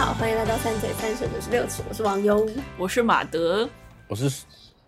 [0.00, 3.68] 好，欢迎来到三嘴三舌的十六尺，我是王优，我是马德，
[4.08, 4.32] 我是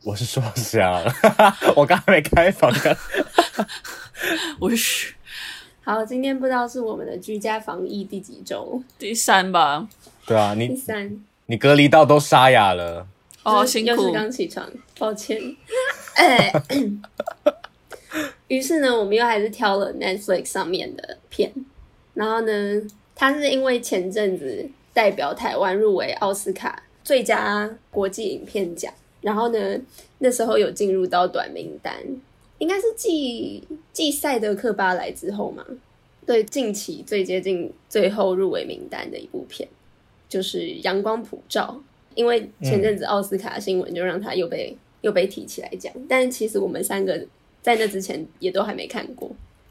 [0.02, 1.04] 我是说香，
[1.76, 2.96] 我刚还没开房呢，
[4.58, 5.12] 我是。
[5.84, 9.86] 好，今天不知道是我们的居家防疫第几周，第三吧？
[10.24, 13.06] 对啊，你第三，你隔离到都沙哑了，
[13.42, 14.66] 哦，辛苦，又是刚起床，
[14.98, 15.38] 抱歉。
[16.14, 16.50] 哎，
[18.48, 21.52] 于是呢，我们又还是挑了 Netflix 上面的片，
[22.14, 22.52] 然后呢，
[23.14, 29.80] 它是因为前阵子代表台湾入围奥斯卡最佳国际影片奖，然后呢，
[30.18, 31.94] 那时候有进入到短名单，
[32.58, 35.64] 应该是继继赛德克巴莱之后嘛，
[36.26, 39.68] 对，近期最接近最后入围名单的一部片，
[40.28, 41.80] 就是《阳光普照》，
[42.14, 44.76] 因为前阵子奥斯卡新闻就让他又被。
[45.02, 47.20] 又被提起来讲，但其实我们三个
[47.60, 49.28] 在那之前也都还没看过，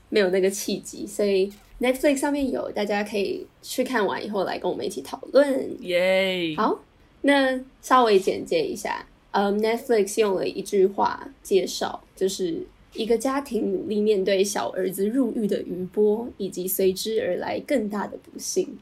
[0.09, 1.49] 没有那个契机，所以
[1.81, 5.75] Netflix 上面有，大家可以去看完以后来跟我们一起讨论。
[5.81, 6.53] 耶！
[6.55, 6.79] 好，
[7.21, 18.77] 那稍微简介一下，嗯，Netflix 用了一句话介绍，就是一个家庭努力面对小儿子入狱的余波，以及随之而来更大的不幸。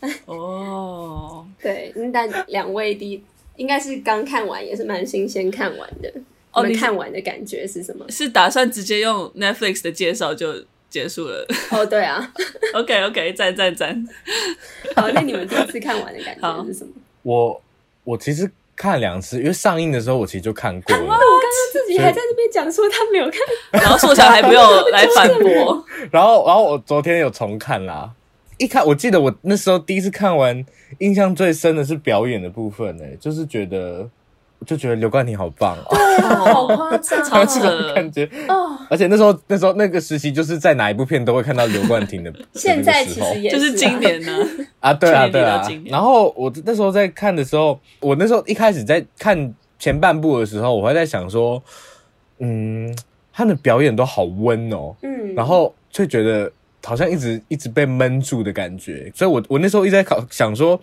[0.26, 3.22] 哦， 对，但两位第一。
[3.56, 6.12] 应该是刚看完，也是蛮新鲜看完的。
[6.50, 8.04] 哦，你看完的感觉是什么？
[8.10, 10.52] 是打算直接用 Netflix 的介绍就
[10.94, 11.44] 结束了？
[11.72, 12.32] 哦，对啊。
[12.72, 14.06] OK OK，赞赞赞。
[14.94, 16.92] 好，那你们第一次看完的感觉是什么？
[17.22, 17.60] 我
[18.04, 21.02] 我其实看两次，因为上映的时候我其实就看过了。
[21.02, 25.84] 我刚刚自己还在那边讲说他没有看，然后硕强还没有来反驳。
[26.12, 28.12] 然后，然后我昨天有重看啦。
[28.58, 30.64] 一看，我记得我那时候第一次看完，
[30.98, 34.08] 印象最深的是表演的部分，哎，就是觉得，
[34.64, 38.73] 就觉得刘冠廷好棒哦，对，好夸张， 的感觉哦。
[38.88, 42.32] 而且那时候，那时候那个时期，就是在哪一部片都会看到刘冠廷的。
[42.54, 44.32] 现在其实也是就是经典呢
[44.80, 45.66] 啊，对啊，对啊。
[45.86, 51.62] 然后我那时候在看的时候，我那时候一开始在看前半部的时候，我还在想说，
[52.38, 52.96] 嗯，
[53.32, 56.50] 他的表演都好温哦，嗯，然后却觉得。
[56.86, 60.78] 好像一直一直被闷住的感觉，所以我我那时候一直在考想说，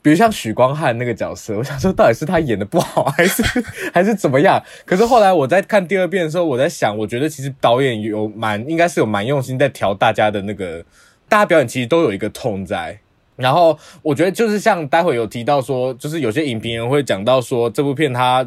[0.00, 3.42] 比如像许光汉那个角色， 我想说到底是他演的不好，还是
[3.92, 4.62] 还是怎么样？
[4.84, 10.84] 可是后来我在看第二遍的时候，我在想，我觉得其实导演有蛮应该是有蛮用心在调大家的那个，
[11.28, 12.98] 大家表演其实都有一个痛在。
[13.36, 18.46] 然后我觉得就是像待会有提到说，就是有些影评人会讲到说，这部片它。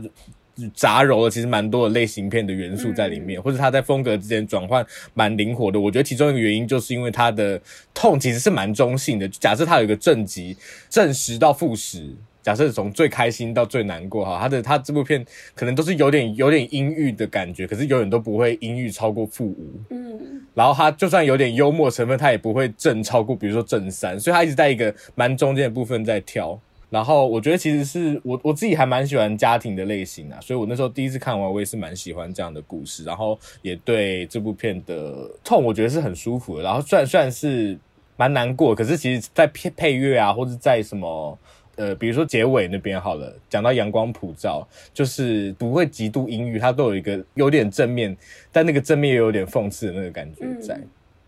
[0.70, 5.80] 杂糅了其实蛮多的类型片的元素在里面，嗯、或者他在风格之间转换蛮灵活的。
[5.80, 7.60] 我觉得其中一个原因就是因为他的
[7.94, 9.28] tone 其实是蛮中性的。
[9.28, 10.56] 假设他有一个正极，
[10.90, 19.80] 正十到负十，假设从最开心到最难过哈，他的他这部片可能都是有点有点阴郁的感觉，可是永远都不会阴郁超过负五。
[19.90, 26.60] 嗯，然后他就算有点幽默成分，他也不会正超过，比如说正三，所以他一直在一个蛮中间的部分在跳。
[26.92, 36.64] 然后我觉得其实是我我自己还蛮喜欢家庭的类型啊，所以我那时候第一次看完，我也是蛮喜欢这样的故事，然后也对这部片的 tone 我觉得是很舒服的。
[36.64, 37.80] 然后虽然虽然是
[38.18, 41.40] 蛮难过，可是其实在配配乐啊，或者在什么
[41.78, 48.16] 呃，比如说结尾那边好了，讲到阳光普照，就是不会极度阴郁，它都有一个有点正面，
[48.52, 50.76] 但那个正面也有点讽刺的那个感觉在。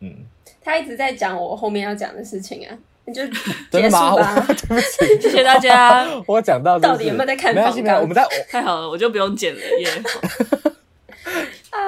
[0.01, 0.15] 嗯，嗯
[0.61, 2.77] 他一直在讲我后面要讲的事情啊。
[3.05, 3.21] 你就
[3.69, 6.07] 结束吧， 对不起， 谢谢大家。
[6.25, 7.53] 我讲到到底有没有在看？
[7.53, 8.25] 没关系，没有，我们在。
[8.49, 9.89] 太好了，我就不用剪了耶。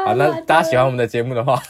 [0.06, 1.62] 好，那大家喜欢我们的节目的话，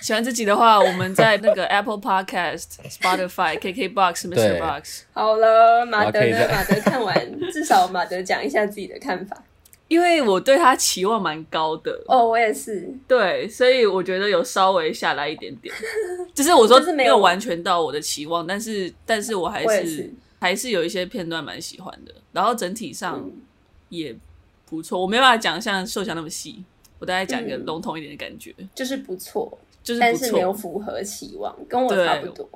[0.00, 4.58] 喜欢自己的话，我们在那个 Apple Podcast、Spotify、KKBox、Mr.
[4.58, 5.02] Box。
[5.12, 6.48] 好了，马德呢？
[6.50, 7.14] 马德看完，
[7.52, 9.36] 至少马德讲一下自己的看法。
[9.90, 12.00] 因为我对他期望蛮高的。
[12.06, 12.88] 哦，我也是。
[13.08, 15.74] 对，所以我觉得有稍微下来一点点，
[16.32, 20.14] 就是我说没有完全到我的期望，但是但是我还是，是。
[20.40, 23.28] 还是有一些片段蛮喜欢的，然后整体上
[23.88, 24.16] 也
[24.64, 25.00] 不错。
[25.00, 26.64] 我没办法讲像硕强那么细，
[27.00, 32.48] 我大概讲一个笼统一点的感觉，嗯、就是不错，就是但是没有符合期望，跟我差不多。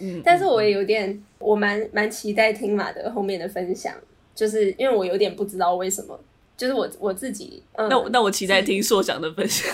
[0.00, 3.92] 嗯，但是我也有点，我蛮蛮期待听马的后面的分享，
[4.34, 6.20] 就是因为我有点不知道为什么。
[6.62, 9.68] 就是我我自己，嗯、那我那我期待听硕翔的分享，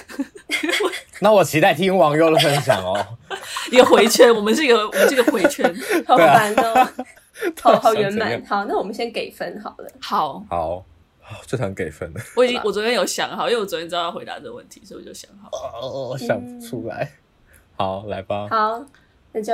[1.21, 2.97] 那我期待听网友的分享哦。
[3.71, 5.63] 一个回圈，我们是一个我们这个回圈，
[6.09, 6.89] 好烦哦，
[7.61, 8.43] 好好圆满。
[8.47, 9.91] 好，那我们先给分好了。
[10.01, 10.83] 好，好，
[11.45, 12.21] 这场给分了。
[12.35, 15.51] 我已经我昨天有想好，因为我昨天知道要回答这个问题，所以我就想好。
[15.53, 17.05] 哦，我想不出来。
[17.05, 18.49] 嗯、好，来吧。
[18.49, 18.83] 好，
[19.33, 19.53] 那就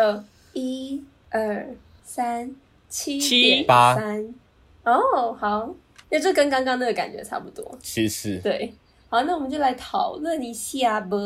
[0.53, 1.67] 一二
[2.05, 2.55] 三
[2.89, 4.33] 七七八三。
[4.85, 5.75] 哦，好。
[6.15, 8.73] 因为这跟刚刚那个感觉差不多，其实对。
[9.09, 11.19] 好，那我们就来讨论一下吧。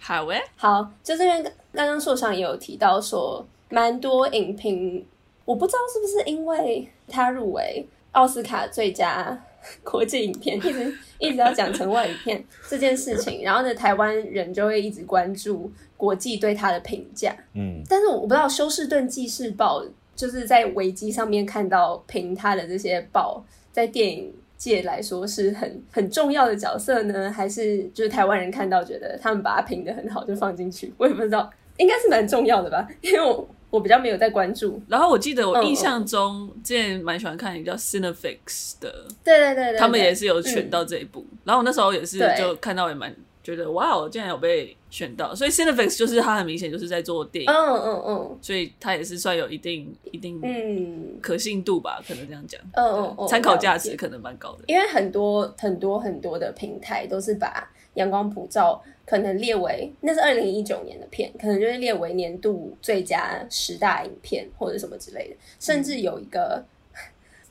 [0.00, 1.40] 好诶，好，就这边
[1.72, 5.06] 刚刚硕强也有提到说，蛮多影评
[5.44, 9.40] 我不知道是不是因为他入围奥斯卡最佳
[9.84, 17.32] 国际影片，一直一直要讲成外语片这件事情，然后呢，台湾人就会一直关注国际对他的评价。
[17.54, 19.84] 嗯，但是我不知道休士顿纪事报
[20.16, 30.92] 就是在维基上面看到评他的这些报，在电影界来说是很很重要的角色呢，还是就是台湾人看到觉得他们把它评的很好就放进去？
[30.96, 31.50] 我也不知道。
[31.78, 34.80] 应该是蛮重要的吧，因为我我比较没有在关注。
[34.86, 41.26] 然后我记得我印象中之前蛮喜欢看一个叫 Cinefix 的，对对对对，他们也是有选到这一部。
[41.32, 45.34] 嗯、然后我那时候也是就看到也蛮觉得哇，我竟然有被选到。
[45.34, 54.64] 所以 Cinefix 就是他很明显就是在做电影，嗯嗯嗯，所以他也是算有一定一定嗯可信度吧，可能这样讲，嗯嗯嗯，参考价值可能蛮高的。
[54.66, 58.82] 因为很多很多很多的平台都是把阳光普照。
[59.04, 66.64] 可能列为那是二零一九年的片，可能就是列为年度最佳十大影片或者什么之类的，甚至有一个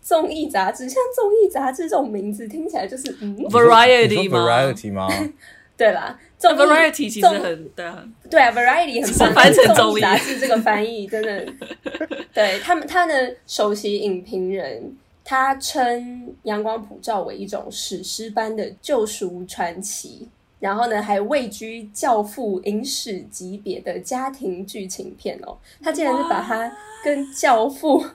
[0.02, 5.08] 综艺杂志，像综艺杂志这种名字听起来就是嗯，Variety 吗？Variety 吗？
[5.82, 11.46] 对啦，综 Variety 其实很对啊，对啊，Variety 很翻成综艺杂志这个翻译真的，
[12.34, 16.00] 对他们他的首席影评人，他称
[16.44, 20.28] 《阳光普照》为一种史诗般的救赎传奇。
[20.60, 25.58] 然后呢，还位居教父影史级别的家庭剧情片哦。
[25.82, 26.72] 他竟然是把它
[27.04, 28.06] 跟教父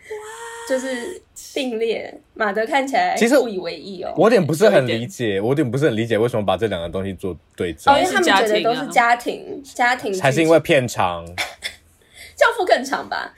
[0.66, 1.20] 就是
[1.54, 2.12] 并列。
[2.34, 4.12] 马德看起来其实不以为意哦。
[4.16, 7.92] 我有点不是很理解，我有点不是很理解为什么把这两个东西做对照。
[7.92, 11.24] 哦，因为他们觉得都是家庭家庭，才是因为片长？
[12.34, 13.32] 教父更长吧？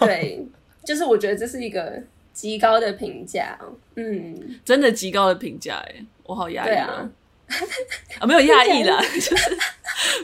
[0.00, 0.44] 对，
[0.84, 2.02] 就是我觉得这是一个
[2.32, 3.58] 极高的评价。
[3.94, 7.08] 嗯，真的极高的评价哎，我好压抑啊。
[8.20, 9.58] 啊，没有压抑啦， 就是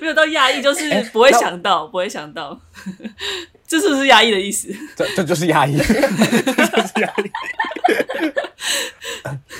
[0.00, 2.58] 没有到压抑，就是不会想到，欸、不会想到，
[3.66, 4.68] 这是不是压抑的意思？
[4.96, 7.30] 这这就是压抑，这就是压抑。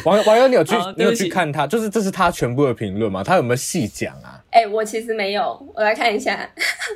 [0.04, 1.66] 网网友，你有去你有去看他？
[1.66, 3.22] 就是这是他全部的评论吗？
[3.22, 4.40] 他有没有细讲啊？
[4.50, 6.48] 哎、欸，我其实没有，我来看一下，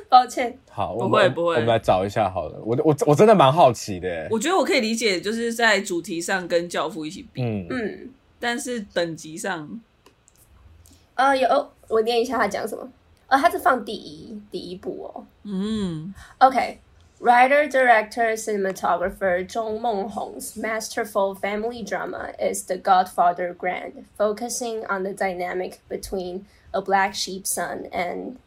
[0.09, 0.57] 抱歉。
[0.71, 2.59] 好，不会不会，我们来找一下好了。
[2.65, 4.27] 我我我真的蛮好奇的。
[4.31, 8.09] 我觉得我可以理解，就是在主题上跟教父一起比，嗯嗯，
[8.39, 9.79] 但是等级上。
[11.14, 12.88] 呃，有我念一下他讲什么。
[13.28, 15.26] 呃，他是放第一第一部哦。
[15.44, 16.14] 嗯。
[16.38, 16.78] Okay.
[17.20, 25.12] Writer, director, cinematographer Zhong Monghong's masterful family drama is The Godfather Grand, focusing on the
[25.12, 28.38] dynamic between a black sheep son and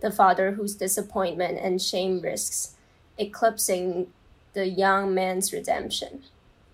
[0.00, 2.76] the father whose disappointment and shame risks
[3.18, 4.06] eclipsing
[4.54, 6.22] the young man's redemption.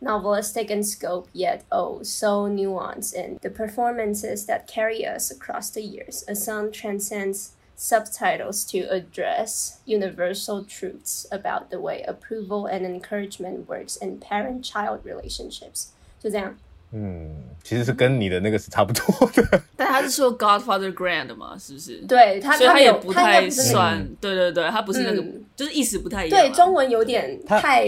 [0.02, 5.82] Novelistic in scope, yet oh, so nuanced in the performances that carry us across the
[5.82, 6.24] years.
[6.26, 13.96] A song transcends subtitles to address universal truths about the way approval and encouragement works
[13.96, 15.88] in parent-child relationships.
[16.18, 16.56] 就这样。
[16.97, 17.29] 嗯，
[17.61, 21.97] 其实是跟你的那个是差不多的， 但他是说 Godfather Grand 嘛，是不是？
[22.07, 25.21] 对，他所以他也不太算，对对对，他不是那个，
[25.57, 26.39] 就是意思不太一样。
[26.39, 27.85] 对，中文有点太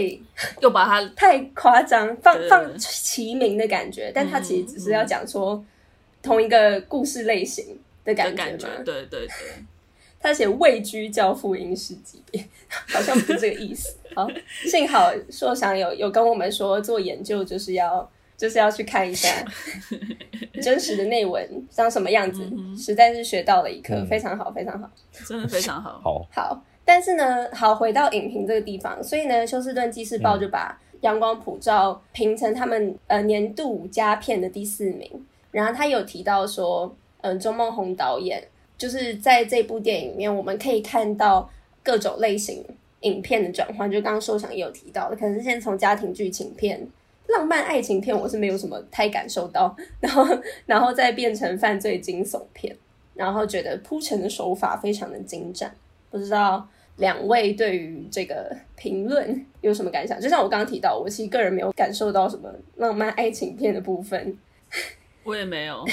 [0.60, 5.64] 又把它太夸张，放放齐名的感觉，但他其实只是要讲说
[6.22, 8.74] 同一个故事类型的感觉嘛。
[8.84, 9.28] 对对对，
[10.20, 12.46] 他写位居教父英式级别，
[12.92, 13.96] 好像不是这个意思。
[14.14, 14.28] 好，
[14.66, 18.06] 幸好硕翔有有跟我们说，做研究就是要。
[18.38, 19.28] 就是要去看一下
[20.62, 24.88] 真实的内文长什么样子，实在是学到了一课，嗯、非常好，非常好，
[25.26, 26.00] 真的非常好。
[26.02, 35.26] 好， 好，但是呢，好回到影评这个地方，所以呢，休斯顿纪事报就把《阳光普照》评成他们呃年度佳片的第四名。
[35.50, 38.40] 然后他有提到说，嗯、呃，钟孟宏导演
[38.76, 41.50] 就是在这部电影里面，我们可以看到
[41.82, 42.64] 各种类型
[43.00, 43.90] 影片的转换。
[43.90, 46.86] 就刚刚硕翔也有提到的，可能是先从家庭剧情片。
[47.28, 50.26] 浪漫爱情片我是没有什么太感受到，然后
[50.66, 52.74] 然后再变成犯罪惊悚片，
[53.14, 55.72] 然后觉得铺陈的手法非常的精湛。
[56.10, 56.66] 不知道
[56.96, 60.18] 两位对于这个评论有什么感想？
[60.20, 64.36] 就像我刚刚提到，我其实个人没有感受到什么浪漫爱情片的部分，
[65.22, 65.84] 我也没有。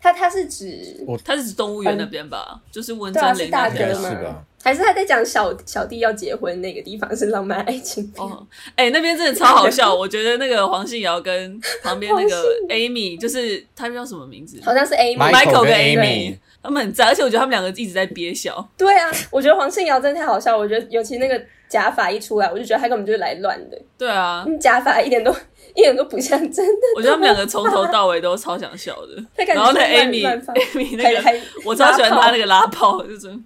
[0.00, 2.46] 他他是指我，他是指动物园那边吧？
[2.52, 4.44] 嗯、就是温贞菱大哥吗？
[4.62, 8.24] 还是他在讲小小弟要结婚那个地方是浪漫爱情片？
[8.24, 9.94] 哦，哎、欸，那边真的超好笑。
[9.94, 14.60] 我觉得那个黄信尧跟旁边那个 Amy，就是他们叫什么名字？
[14.64, 18.68] 好像是 Amy，Michael 跟 Amy，他们很赞，而且我觉得他们两个一直在憋笑。
[18.76, 20.58] 对啊，我觉得黄信尧真的太好笑。
[20.58, 23.80] 我觉得尤其那个假发一出来，我就觉得他根本就是来乱的。
[23.96, 25.32] 对啊，假发一点都。
[25.76, 26.82] 一点都不像真的。
[26.96, 29.22] 我觉得他们两个从头到尾都超想笑的。
[29.54, 33.44] 然后那 Amy，Amy 那个，我超喜欢他那个拉炮，就是弄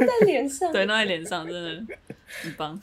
[0.00, 1.94] 在脸上，对，弄在脸上，真的
[2.42, 2.78] 很棒。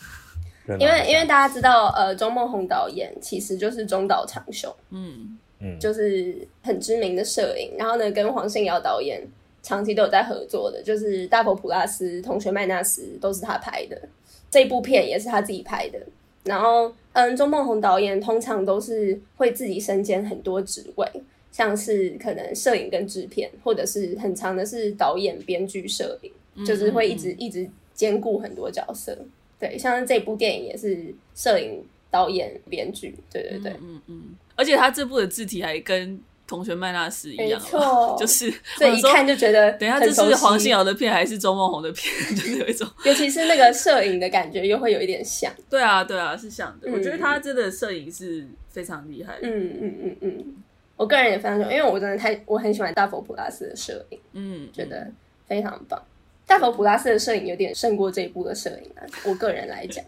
[0.80, 9.24] 因为因为大家知道，呃，钟梦宏导演其实就是中岛长雄，嗯嗯，就是很知名的摄影，然后呢，跟黄信尧导演
[9.62, 14.02] 长期都有在合作的，就是《大佛普拉斯》《同学麦纳斯》都是他拍的，
[14.50, 16.00] 这部片也是他自己拍的。
[16.46, 21.08] 然后，嗯，钟梦宏导演通常都是会自己身兼很多职位，
[21.52, 29.18] 像是可能摄影跟制片，或者是很长的是导演、编剧、摄影，就是会一直一直兼顾很多角色。
[29.60, 34.24] 对，像这部电影也是摄影、导演、编剧，对对对，嗯嗯，
[34.56, 37.62] 而且他这部的字体还跟同学麦纳斯一样，
[38.20, 45.52] 就是所以一看就觉得，等一下这是黄信尧的片还是周梦红的片， 就是有一种， 尤其是那个摄影的感觉又会有一点像。
[45.70, 46.90] 对啊，对啊，是像的。
[46.90, 49.48] 嗯、我觉得他真的摄影是非常厉害的。
[49.48, 50.56] 嗯嗯嗯嗯，
[50.96, 55.08] 我个人也非常喜欢，因为我真的太我很喜欢大佛普拉斯的摄影，嗯，觉得
[55.48, 56.02] 非常棒。
[56.48, 60.06] 大佛普拉斯的摄影有点胜过这一部的摄影啊，我个人来讲，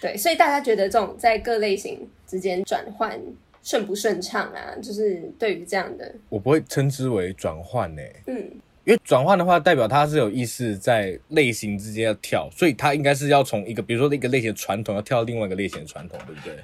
[0.00, 3.20] 对，所以大家觉得这种在各类型之间转换
[3.62, 4.74] 顺不顺畅啊？
[4.82, 8.36] 就是对于这样的，我不会称之为转换呢，嗯，
[8.84, 16.56] 因为转换的话代表他是有意识在类型之间要跳，所以他应该是要从一个比如说一个类型的传统要跳到另外一个类型的传统，对不对？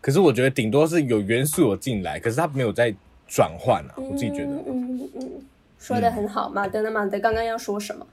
[0.00, 2.94] 可是我觉得顶多是有元素有进来，可是他没有在
[3.26, 5.30] 转换啊，我自己觉得，嗯嗯嗯，
[5.78, 6.90] 说的很好，马德呢？
[6.90, 8.06] 马德刚刚要说什么？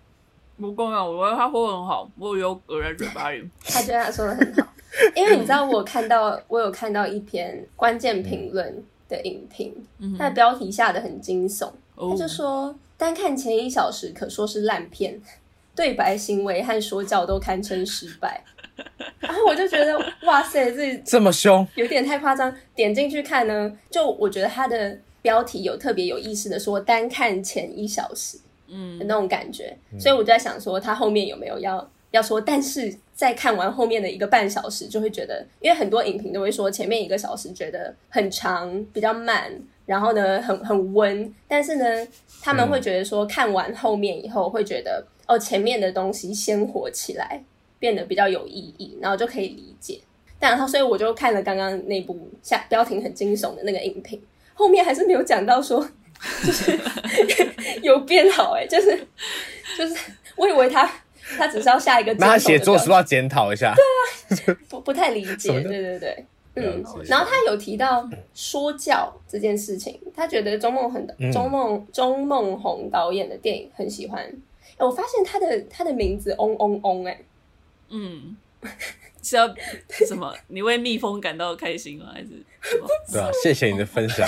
[0.58, 3.44] 不重要，我觉得他说的很好，我有搁在嘴巴里。
[3.64, 4.68] 他觉得他说的很好，
[5.16, 15.20] 因为你知道，我看到我有看到一篇关键评论的影评，嗯、他的标题下得很惊悚，嗯、他就说单看前一小时可说是烂片，
[15.76, 18.44] 对白行为和说教都堪称失败。
[19.20, 22.54] 然后我就觉得哇塞，这这么凶，有点太夸张。
[22.76, 28.38] 点进去看呢，就我觉得他的标题有特别有意思的说单看前一小时。
[28.68, 32.42] 嗯，的那种感觉，嗯、所以我就在想说，他后面有没有要要说？
[32.42, 39.50] 但是在看完后面的一个半小时，就会觉得，因为很多影评都会说，前面一个小时觉得很长，比较慢，
[39.86, 41.34] 然后呢，很很温。
[41.48, 42.08] 但是呢，
[42.42, 47.42] 他们会觉得说，看完后面以后，会觉得、嗯、哦，前面的东西鲜活起来，
[47.80, 50.02] 变得比较有意义，然后就可以理解。
[50.38, 54.22] 但然后，所以我就看了刚刚那部下标题很惊悚的那个影评，
[54.54, 55.90] 后面还是没有讲到说。
[56.44, 56.72] 就是
[57.84, 58.98] 有变好哎、欸，就是
[59.78, 59.96] 就是，
[60.38, 60.90] 我以为他
[61.38, 63.74] 他只是要下一个，那他写作是不是要检讨一下？
[64.30, 66.84] 对啊，不 不太理解，对对对，嗯。
[67.06, 74.24] 然后他有提到说教这件事情，他觉得钟梦很的钟孟钟孟宏导演的电影很喜欢。
[74.78, 77.18] 欸、我发现他的他的名字嗡嗡嗡哎，
[77.90, 78.36] 嗯，
[79.24, 79.48] 是要
[80.06, 80.34] 什么？
[80.48, 82.12] 你为蜜蜂感到开心吗？
[82.14, 82.28] 还是
[82.62, 82.88] 什么？
[83.12, 84.28] 对啊，谢谢你的分享。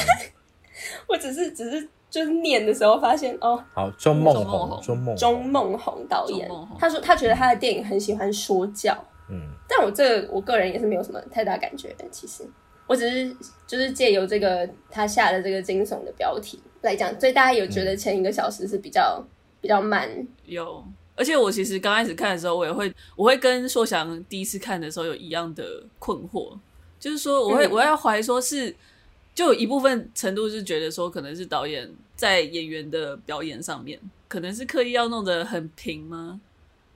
[1.08, 6.50] 我只是只是就是念的时候发现哦，好，钟孟红，钟孟钟孟宏导演，
[6.80, 8.98] 他说他觉得他的电影很喜欢说教，
[9.30, 12.44] 嗯，但我这个我个人也是没有什么太大感觉的，其实。
[12.88, 13.36] 我只是
[13.68, 19.28] 就是借由这个他下的这个惊悚的标题来讲，所以大家有觉得前一个小时是比较、嗯、
[19.60, 20.10] 比较慢，
[20.46, 20.82] 有，
[21.14, 25.66] 而且我其实刚开始看的时候，我也会我会跟硕翔第一次看的时候有一样的
[26.00, 26.58] 困惑，
[26.98, 28.74] 就是说我会、嗯、我要怀疑说是。
[29.38, 36.42] 就有一部分程度是觉得说，可能是导演在演员的表演上面，可能是刻意要弄得很平吗？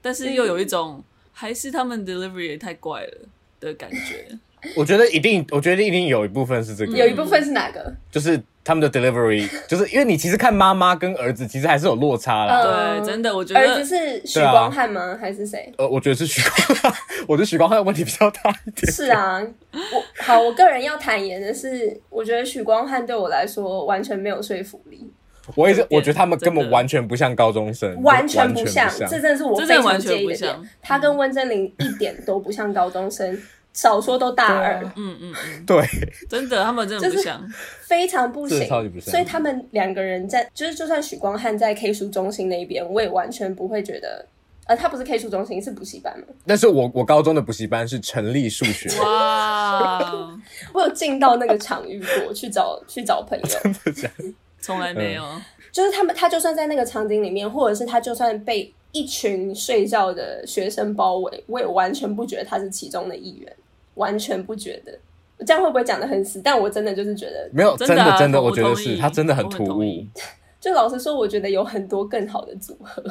[0.00, 3.28] 但是又有一种，还是他们 delivery 也太怪了
[3.60, 4.36] 的感觉。
[4.74, 7.94] 我觉得一定，我觉得一定有一部分是这个，有一部分是哪个？
[8.10, 8.42] 就是。
[8.64, 12.62] 他们的 delivery 就是因为你其实看妈妈跟儿子其实还是有落差啦。
[12.62, 15.00] 对，真的，我觉得儿子是许光汉吗？
[15.00, 15.72] 啊、还是谁？
[15.78, 16.92] 呃，我觉得是许光汉，
[17.26, 18.92] 我觉得许光汉问题比较大一点。
[18.92, 19.42] 是啊，
[19.72, 25.10] 我好，我个人要坦言的是，我觉得许光汉对我来说完全没有说服力。
[25.56, 30.56] 我也是，我觉得他们根本完全不像高中生，完全不像，这真的是我非常介意的点。
[30.80, 33.36] 他跟温贞菱一点都不像高中生。
[33.72, 35.82] 少说都大二，嗯嗯嗯， 对，
[36.28, 37.42] 真的，他们真的不像，
[37.80, 39.10] 非常不行，超级不像。
[39.10, 44.26] 所以他们两个人在，就是就算许光汉在 K 书中心那边，我也完全不会觉得，
[44.66, 46.26] 呃，他不是 K 书中心，是补习班嘛。
[46.46, 50.38] 但是我我高中的补习班是成立数学，哇，
[50.74, 54.24] 我有进到那个场域过，去找去找朋友，真的假的？
[54.60, 55.24] 从来没有，
[55.72, 63.50] 就是他们，他就算在那个场景里面，或者是他就算被一群睡觉的学生包围，我也完全不觉得他是其中的一员。
[63.94, 64.98] 完全不觉得，
[65.44, 66.40] 这样会不会讲得很死？
[66.42, 70.06] 但我真的就是觉得没有，真的真的，我觉得是他真的很突兀。
[70.60, 73.02] 就老实说，我觉得有很多更好的组合，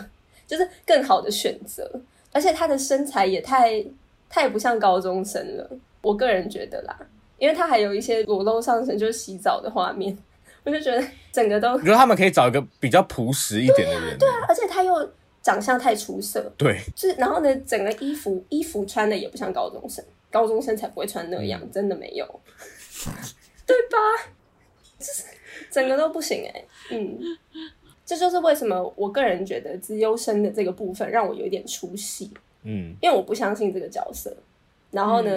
[0.48, 1.90] 就是更好的选择。
[2.32, 3.84] 而且他的身材也太
[4.30, 5.70] 太不像高中生了，
[6.02, 6.98] 我个人觉得啦，
[7.38, 10.18] 因为他还有一些裸露上身就是洗澡的画面，
[10.64, 11.78] 我就觉得整个都。
[11.80, 15.12] 你说他们可以找一个比较朴实一点的人，对啊，对啊，而且他又
[15.42, 20.02] 长相太出色，对，就是然后呢，整个衣服衣服穿的也不像高中生。
[20.32, 22.26] 高中生才不会穿那样，真的没有，
[23.68, 24.34] 对吧？
[24.98, 25.26] 就是
[25.70, 27.20] 整个都不行哎、欸，嗯，
[28.06, 32.32] 这就是为什么我个人觉得资优生的这个部分让我有一点出戏，
[32.64, 34.36] 嗯，因为我不相信这个角色。
[34.92, 35.32] 然后呢，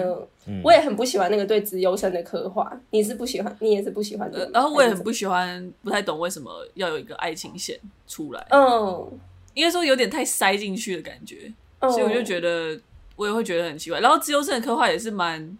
[0.47, 2.77] 嗯嗯、我也很不喜欢那个对资优生的刻画。
[2.89, 4.49] 你是不喜欢，你也是不喜欢的。
[4.53, 8.45] 然后我也很不喜欢，不太懂为什么要有一个爱情线出来。
[8.49, 9.09] 嗯，
[9.53, 12.77] 应该说有点太塞进去的感觉，嗯、所以我就觉得
[13.15, 13.99] 我也会觉得很奇怪。
[13.99, 15.57] 然后自由生的刻画也是蛮，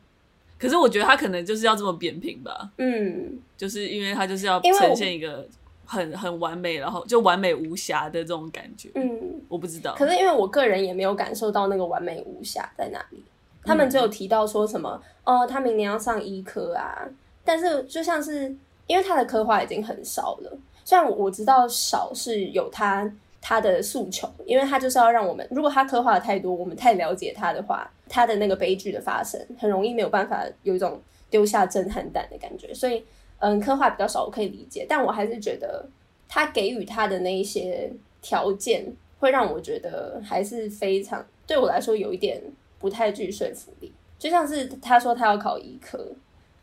[0.60, 2.70] 可是我觉得他可能就是要这么扁平吧。
[2.78, 5.48] 嗯，就是因为他就是要呈现一个
[5.86, 8.90] 很很完美，然后就完美无瑕的这种感觉。
[8.96, 9.94] 嗯，我不知道。
[9.96, 13.24] 可是因为我个人也没有感受到那个完美无瑕在哪里。
[13.64, 17.02] 他们只有提到说什么哦，他明年要上医科啊，
[17.44, 23.12] 但是就像是因为他的刻画已经很少了，虽然我知道少是有他
[23.48, 31.00] 他的诉求，因为他就是要让我们，如果他刻画的太多，我们太了解他的话，他的那个悲剧的发生很容易没有办法有一种
[31.30, 33.04] 丢下震撼弹的感觉，所以
[33.38, 35.86] 嗯，刻画比较少，我可以理解，但我还是觉得
[36.28, 42.42] 他给予他的那一些条件，会让我觉得还是非常对我来说有一点。
[42.78, 46.08] 不太具说服力，就像是他说他要考医科，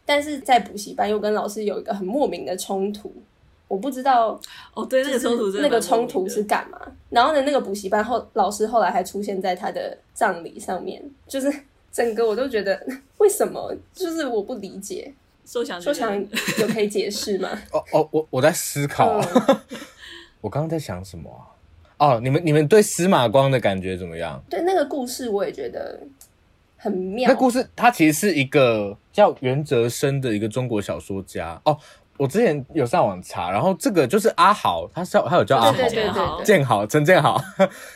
[0.05, 3.13] 但是在补习班又跟老师有一个很莫名的冲突，
[3.73, 4.39] 我不知道
[4.75, 6.79] 哦，对，那个冲突那个冲突是干嘛？
[7.09, 11.51] 然后呢，那个补习班后老师后来还出现在他的葬礼上面，就是
[11.91, 12.79] 整个我都觉得
[13.17, 13.75] 为什么？
[13.95, 15.15] 就是我不理解。
[15.47, 16.15] 说想说想
[16.61, 17.49] 有可以解释吗？
[17.73, 19.59] 哦哦，我我在思考，嗯、
[20.43, 21.31] 我刚刚在想什么
[21.97, 22.17] 啊？
[22.17, 24.39] 哦，你们你们对司马光的感觉怎么样？
[24.51, 25.99] 对那个故事，我也觉得
[26.77, 27.27] 很妙。
[27.31, 31.79] 那故事它其实是一个叫袁哲生的一个中国小说家哦。
[32.19, 37.41] 我之前有上网查，然后这个就是阿豪，他是他有叫阿豪，建豪，陈建豪，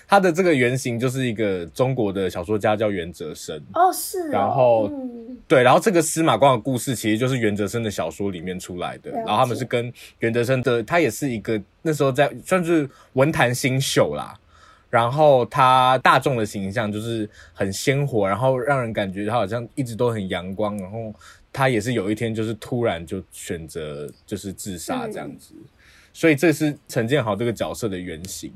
[0.08, 3.56] 他的这个原型就是一个中国的小说家叫袁哲生。
[3.74, 14.34] 哦，是哦，然后、嗯、对，然后这个司马光的故事其实就是袁哲生的小说里面出来的，然后他们是跟袁哲生的，他也是一个那时候在算是文坛新秀啦，
[14.90, 21.14] 然后他大众的形象就是很鲜活，然后让人感觉他好像一直都很阳光，然后。
[21.56, 25.64] 他也是有一天就是突然就选择就是自杀这样子，嗯、
[26.12, 28.52] 所以这是陈建豪这个角色的原型。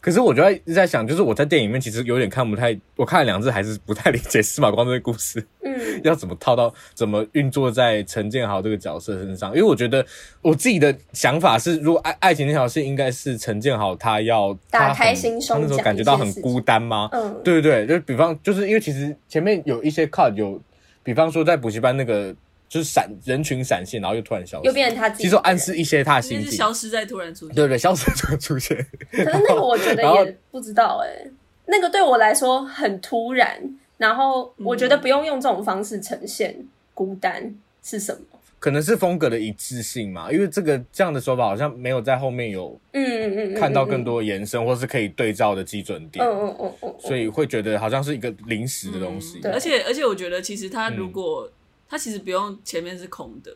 [0.00, 9.50] 可是我就在一直在想，就是我在电影里面其实有点看不太，我看了两次还是不太理解司马光这个故事，嗯， 要怎么套到怎么运作在陈建豪这个角色身上？
[9.50, 10.04] 因为我觉得
[10.40, 17.08] 我自己的想法是，如果爱爱情那条线应该是陈建豪他要打开心胸，他那时候感觉到很孤单吗？
[17.12, 20.60] 嗯，对对对，就比方就是因为其实前面有一些 cut 有。
[21.02, 22.34] 比方说，在补习班那个
[22.68, 25.24] 就是闪人群闪现，然后又突然消失，又变成他自己。
[25.24, 27.54] 其实暗示一些他的心情，消失在突然出现。
[27.54, 28.76] 对对，消失突然出现。
[29.10, 31.30] 可是那个我觉得也不知道哎、欸，
[31.66, 33.60] 那个对我来说很突然，
[33.96, 36.56] 然后我觉得不用用这种方式呈现
[36.94, 38.20] 孤单是什么。
[38.60, 49.40] 可能是风格的一致性嘛，因为这个这样的手法好像没有在后面有嗯嗯嗯看到更多延伸，或是可以对照的基准点，嗯嗯嗯嗯，所以会觉得好像是一个临时的东西。
[49.44, 51.50] 而且而且我觉得其实他如果
[51.88, 53.50] 他其实不用前面是空的，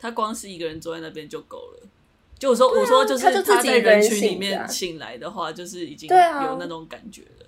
[0.00, 1.86] 他光是一个人坐在那边就够了。
[2.36, 7.46] 就我说我说就是他在人群里面醒来的话，就是已经有那种感觉了。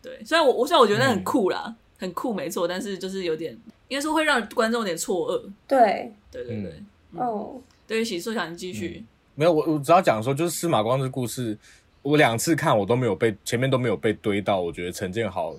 [0.00, 3.54] 对，虽然我我虽然我觉得那很酷啦，很酷没错，但是就是有点。
[3.88, 5.50] 应该说会让观众有点错愕。
[5.66, 6.72] 对，对对对，
[7.12, 9.04] 哦，对不起，说想你继续。
[9.34, 11.56] 没有，我我只要讲说，就是司马光的故事，
[12.02, 15.54] 我两次看我都没有被前面都没有被堆到，我觉得陈建豪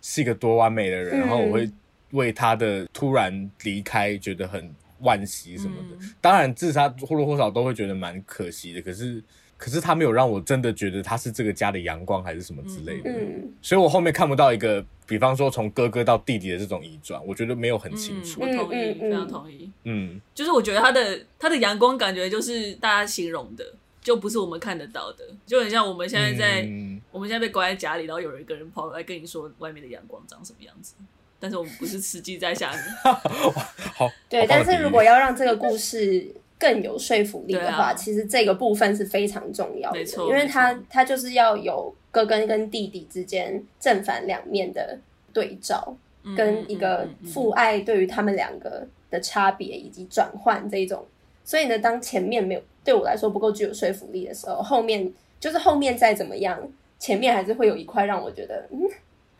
[0.00, 1.70] 是一个多完美的人，然后我会
[2.10, 4.70] 为他的突然离开觉得很
[5.02, 6.06] 惋惜什么的。
[6.20, 9.22] 当然自杀或多或少都会觉得蛮可惜的，可是。
[9.64, 18.42] 可是他没有让我真的觉得他是这个家的阳光还是什么之类的，嗯，所以我后面看不到一个，比方说从哥哥到弟弟的这种移转，我觉得没有很清楚。
[18.42, 19.70] 我同意，非常同意。
[19.84, 23.64] 嗯，就是我觉得他的他的阳光感觉就是大家形容的，
[24.02, 30.92] 就不是我们看得到的，就很像我们现在在，嗯、我们现在被关在家里，然后有一个人跑来跟你说外面的阳光长什么样子，
[31.40, 32.80] 但是我们不是吃鸡在下面。
[33.96, 36.34] 好，对，但是如果要让这个故事。
[36.58, 44.98] 更有说服力的话，啊、其实这个部分是非常重要的，因为他他就是要有哥哥跟弟弟之间正反两面的
[45.32, 51.04] 对照，嗯、跟一个父爱对于他们两个的差别以及转换这一种。
[51.44, 56.58] 所以呢，当前面没有对我来说不够具有说服力的时候，后面就是后面再怎么样，
[56.98, 58.80] 前面还是会有一块让我觉得，嗯，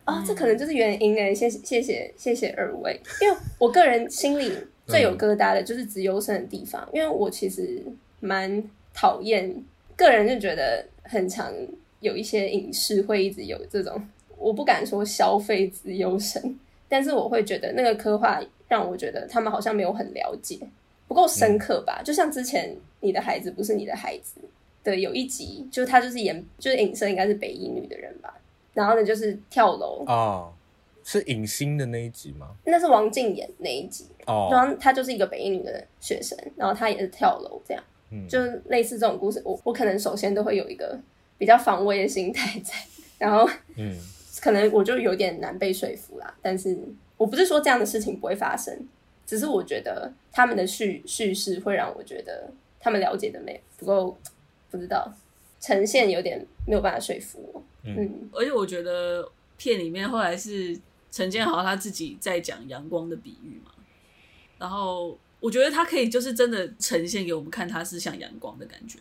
[0.04, 4.52] 啊、哦，这可能就是原因哎，谢谢谢谢谢谢二位，因为我个人心里。
[4.86, 7.82] 最有疙瘩的就是资优生的地方，因为我其实
[8.20, 9.54] 蛮讨厌，
[9.96, 11.52] 个人就觉得很常
[12.00, 14.00] 有一些影视会一直有这种，
[14.36, 20.58] 我不敢说消费资优生，但是我会觉得那个刻画让我觉得他们好像没有很了解，
[21.08, 22.00] 不够深刻吧。
[22.02, 24.40] 嗯、就像之前你的孩子不是你的孩子
[24.82, 28.34] 的有一集，就是他就是演就是影射应该是北一女的人吧，
[28.74, 30.14] 然后呢就是跳楼啊。
[30.14, 30.53] 哦
[31.06, 32.56] 是影星的那一集吗？
[32.64, 40.98] 那是王静演那一集哦，然后他就是一个北影女的学生，然后她也是跳楼这样，嗯，就类似这种故事，我我可能首先都会有一个
[41.36, 42.72] 比较防卫的心态在，
[43.18, 43.94] 然后嗯，
[44.40, 46.34] 可能我就有点难被说服啦。
[46.40, 46.74] 但是
[47.18, 48.74] 我不是说这样的事情不会发生，
[49.26, 54.16] 只是我觉得他们的叙叙事会让我觉得他们了解的没不够，
[54.70, 55.12] 不知道
[55.60, 60.80] 呈现有点没有办法说服我，嗯，嗯，而且我觉得片里面后来是。
[61.14, 63.70] 陈建豪他自己在讲阳光的比喻嘛，
[64.58, 68.98] 然后我觉得他可以就是真的呈现给我们看，他是像阳光的感觉，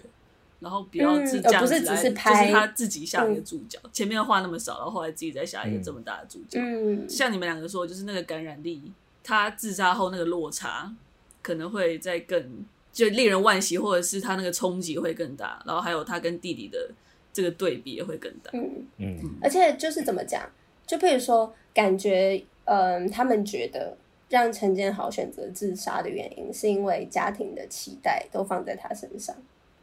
[0.60, 6.60] 然后不要是这样子来，就是他自己下一个注脚，前面画那么少，然后后来自己再下一个这么大的注脚。
[6.62, 8.80] 嗯，像你们两个说，就是那个感染力，
[9.24, 10.96] 他自杀后那个落差
[11.42, 16.92] 可能会再更就令人惋惜，或者是他那个冲击会更大，然后还有他跟弟弟的
[17.34, 18.52] 这个对比也会更大。
[18.54, 20.48] 嗯嗯，而且就是怎么讲？
[20.86, 23.98] 就譬如说，感觉，嗯，他们觉得
[24.30, 29.36] 让陈建豪选择自杀的原因，是因为家庭的期待都放在他身上，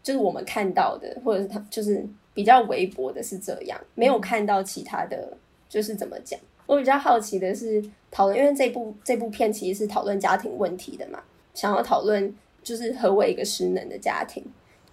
[0.03, 5.37] 就是我们看到的，或者是他就是比较微薄的是这样，没有看到其他的，
[5.68, 6.38] 就是怎么讲？
[6.66, 11.20] 我比较好奇的是讨论，因为这部这部片其实是讨论家庭问题的嘛，
[11.55, 14.44] 想要讨论就是何为一个失能的家庭，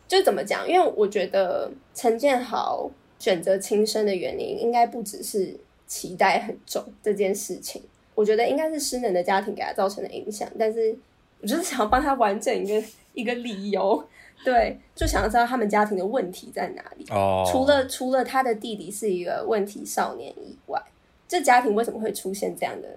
[0.07, 0.67] 就怎么讲？
[0.67, 5.59] 因为我觉得陈建豪选择轻生的原因，应该不只是。
[5.87, 7.81] 期待很重这件事情，
[8.13, 10.47] 我觉得应该是失能的家庭给他造成的影响。
[10.59, 10.95] 但是，
[11.41, 14.05] 我就是想要帮他完整一个一个理由，
[14.43, 17.05] 对，就想要知道他们家庭的问题在哪里。
[17.09, 20.81] 哦，除了除了他的弟弟是一个问题少年以外，
[21.25, 22.89] 这家庭为什么会出现这样的？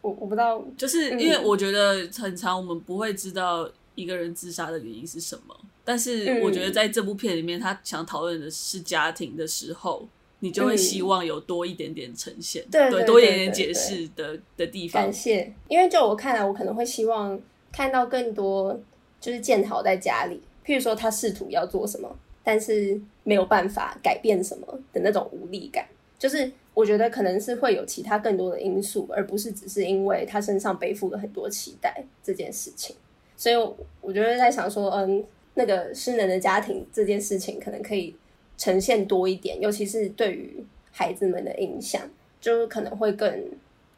[0.00, 5.56] 我我不知道，就是因为我觉得很长我们不会知道一个人自杀的原因是什么。
[5.84, 10.08] 但是我觉得在这部片里面，他想讨论的是家庭的时候。
[10.44, 15.04] 你就会希望有多一点点呈现，对，对，多一点点解释的的地方。
[15.04, 18.76] 感谢，因为就我看来，我可能会希望看到更多，
[19.20, 25.86] 就是建豪在家里，譬如说他试图要做什么，但是没有办法改变什么的那种无力感。
[26.18, 32.96] 就是我觉得可能是会有其他更多的因素，而不是只是因为他身上背负了很多期待这件事情。
[33.36, 33.54] 所以
[34.00, 35.24] 我觉得在想说，嗯，
[35.54, 38.12] 那个失能的家庭这件事情，可能可以。
[38.62, 42.00] 呈现多一点，尤其是对于孩子们的印象，
[42.40, 43.50] 就是可能会更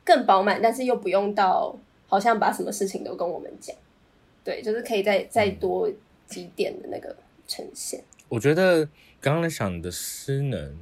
[0.02, 3.76] 更饱满，但是又不用到好像把什么事情都跟我们讲。
[4.42, 5.86] 对，就是可以再再多
[6.26, 7.14] 几点的那个
[7.46, 8.02] 呈现。
[8.30, 8.88] 我觉得
[9.20, 10.78] 刚刚在想的失能。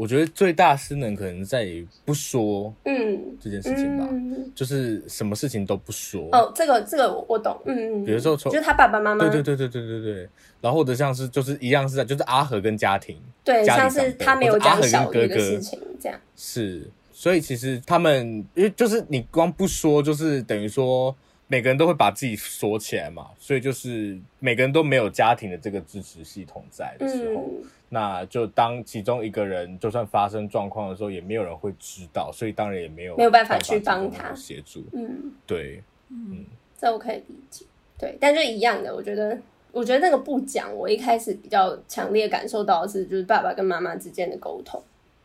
[0.00, 6.26] 我觉得最大失能可能在于不说，嗯，这件事情吧，嗯、就是什么事情都不说。
[6.32, 10.28] 哦，这个这个我懂，嗯，比如说从，就是他爸爸妈妈，对对对对对对对，
[10.62, 21.14] 然后或者像是就是一样是在，就是阿和跟家庭，对，像是他没有讲小鱼的事情这样，是，所以其实他们因为就是你光不说，就是等于说。
[21.52, 34.84] 每个人都会把自己锁起来嘛，所以就是每个人都没有家庭的这个支持系统在的时候，嗯、那就当其中一个人就算发生状况的时候，也没有人会知道，所以当然也没有没有办法去帮他协助。
[34.92, 36.46] 嗯，对，嗯，
[36.78, 37.66] 这我可以理解。
[37.98, 39.36] 对，但就一样的，我觉得，
[39.72, 44.82] 我觉得那个不讲，我一开始比较强烈感受到的是，就是爸爸跟妈妈之间的沟通，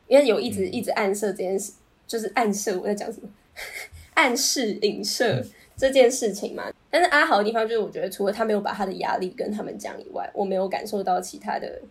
[0.07, 1.73] 因为有一直、嗯、一直暗示这件事，
[2.07, 3.29] 就是暗示我在讲什么，
[4.15, 5.35] 暗示影射。
[5.35, 5.45] 嗯
[5.77, 11.81] 这件事情嘛，但是阿豪的地方就是，我觉得除了他没有把他的压力跟他们讲以外，我没有感受到其他的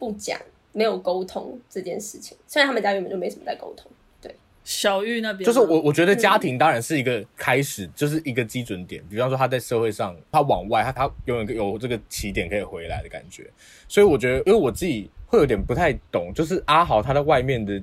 [0.00, 0.36] 不讲、
[0.72, 2.36] 没有沟通这件事情。
[2.48, 3.88] 虽然他们家原本就没什么在沟通，
[4.20, 4.34] 对。
[4.64, 9.00] 小玉那边就是我，我觉得家庭当然是一个开始，嗯、就是一个基准点。
[9.08, 13.48] 比方说他在社会上，他往外，他他永远有这个起点可以回来的感觉。
[13.86, 17.80] 所以我觉得，因为我自己会有点不太懂，就是阿豪他在外面的。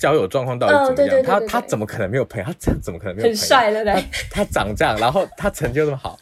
[0.00, 0.92] 交友状况到底怎么样？
[0.92, 2.46] 哦、对对对对对，他他怎么可能没有朋友？
[2.46, 3.36] 他这样怎么可能没有朋友？
[3.38, 4.04] 很帅对不对！
[4.30, 6.18] 他长这样，然后他成绩又这么好，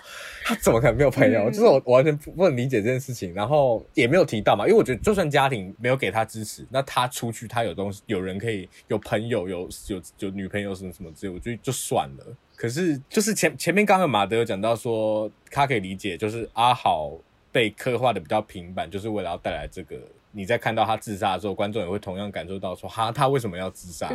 [0.49, 1.43] 他怎么可能没有朋友？
[1.43, 3.35] 嗯、就是我完全不能理解这件事情。
[3.35, 12.37] 然后也没有提到嘛，因为我觉得就算家庭没有给他支持，那他出去他有东西，有人可以有朋友，有有有女朋友什么什么之类，我觉得就算了。
[12.57, 17.13] 可是就是前前面刚刚马德有讲到说，他可以理解，就是阿豪
[17.53, 19.97] 被刻画的比较平板，就是为了要带来这个。
[20.31, 24.09] 你在看到他自杀的时候，观众也会同样感受到说，哈，他为什么要自杀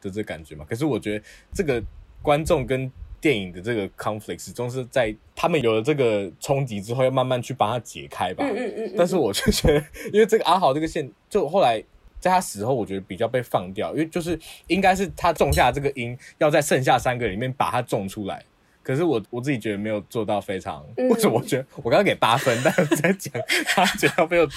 [0.00, 0.64] 的这感觉嘛？
[0.68, 1.24] 可是我觉得
[1.54, 1.82] 这个
[2.20, 8.44] 观众跟电影的这个 conflict 始终是在他们有了这个冲击之后，要慢慢去把它解开吧。
[8.44, 8.94] 嗯嗯嗯。
[8.96, 11.82] 但是我就觉得，因为这个阿豪这个线，就后来
[12.18, 18.42] 在他死后，我觉得比较被放掉，因为就是应该是他种下这个因，要在剩下三个里面把它种出来。
[18.82, 21.38] 可是我我自己觉得没有做到非常，嗯、为什么？
[21.38, 23.32] 我觉得我刚刚给八分，但是在讲
[23.66, 24.48] 他觉得没有，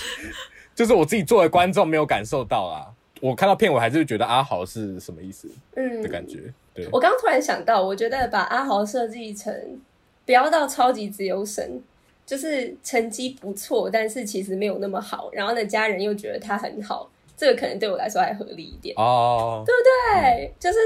[0.74, 2.88] 就是我自己作为观众没有感受到啊。
[3.20, 5.50] 我看到片尾还是觉得阿豪是什么意思？
[5.76, 6.54] 嗯，的感觉。
[6.74, 9.54] 对，我刚突然想到，我觉得把阿豪设计成
[10.26, 11.82] 不要到超级自由神，
[12.26, 20.46] 就是成绩不错，但是其实没有那么好，然后呢，家人又觉得他很好，这个可能对我来说还合理一点哦，对不对？
[20.46, 20.78] 嗯、就是。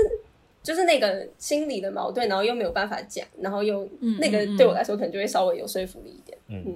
[0.63, 3.87] 就是那个心理的矛盾，然后又没有办法讲，然后又
[4.19, 6.37] 那个对我来说可能就会稍微有说服力一点。
[6.49, 6.75] 嗯，嗯，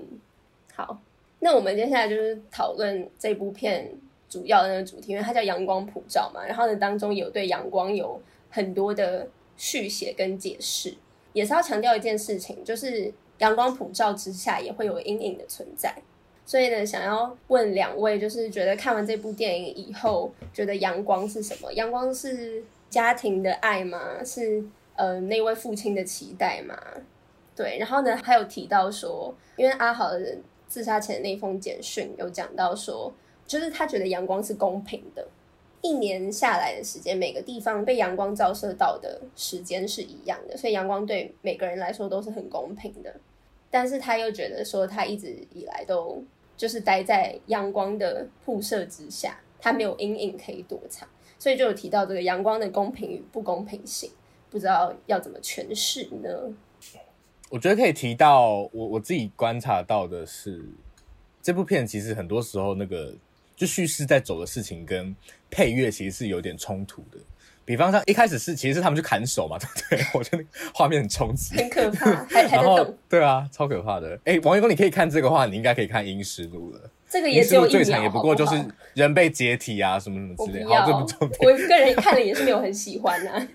[0.73, 0.97] 好，
[1.39, 3.91] 那我们接下来就是讨论这部片
[4.29, 8.17] 主要的那个主题，因为它叫《阳光普照》嘛，然后呢当中有对阳光有
[8.51, 10.93] 很多的续写跟解释，
[11.33, 15.95] 也是要强调一件事情，就是阳光普照之下也会有阴影的存在。
[16.45, 21.73] 所以呢，想要问两位，就是觉得看完这部电影以后，觉得阳光是什么？
[21.73, 22.63] 阳光是？
[22.91, 24.21] 家庭的爱吗？
[24.21, 24.61] 是
[24.97, 26.77] 呃那位父亲的期待吗？
[27.55, 30.37] 对，然后呢，还有提到说，因为阿豪的
[30.67, 33.09] 自杀前那封简讯有讲到说，
[33.47, 35.25] 就是他觉得阳光是公平的，
[35.81, 43.15] 一年下来的时间，每个地方被阳光照射到的时间是一样的，所以阳光对每个人来说都是很公平的。
[43.69, 46.23] 但是他又觉得说，他一直以来都
[46.55, 51.07] 就是待在阳光的铺设之下，他没有阴影可以躲藏。
[51.39, 54.11] 所以就有提到这个阳光的公平与不公平性，
[54.51, 56.29] 不知道要怎么诠释呢？
[57.49, 60.63] 我觉得可以提到我我自己观察到的是，
[61.41, 63.15] 这部片其实很多时候那个
[63.61, 65.15] 就叙事在走的事情跟
[65.51, 67.19] 配乐其实是有点冲突的。
[67.63, 70.05] 比方说一开始是其实是他们去砍手嘛， 对不对？
[70.15, 70.43] 我觉得
[70.73, 72.97] 画面很冲击，很可怕， 还还在动。
[73.07, 74.19] 对啊，超可怕的。
[74.25, 76.89] 哎，王一公，你可以看这个话，你应该可以看《阴尸路》了。
[77.07, 80.69] 这个也只有最惨也不过就是人被解体啊，什么什么之类的。
[80.69, 81.39] 好，这不重点。
[81.41, 83.47] 我个人看了也是没有很喜欢啊。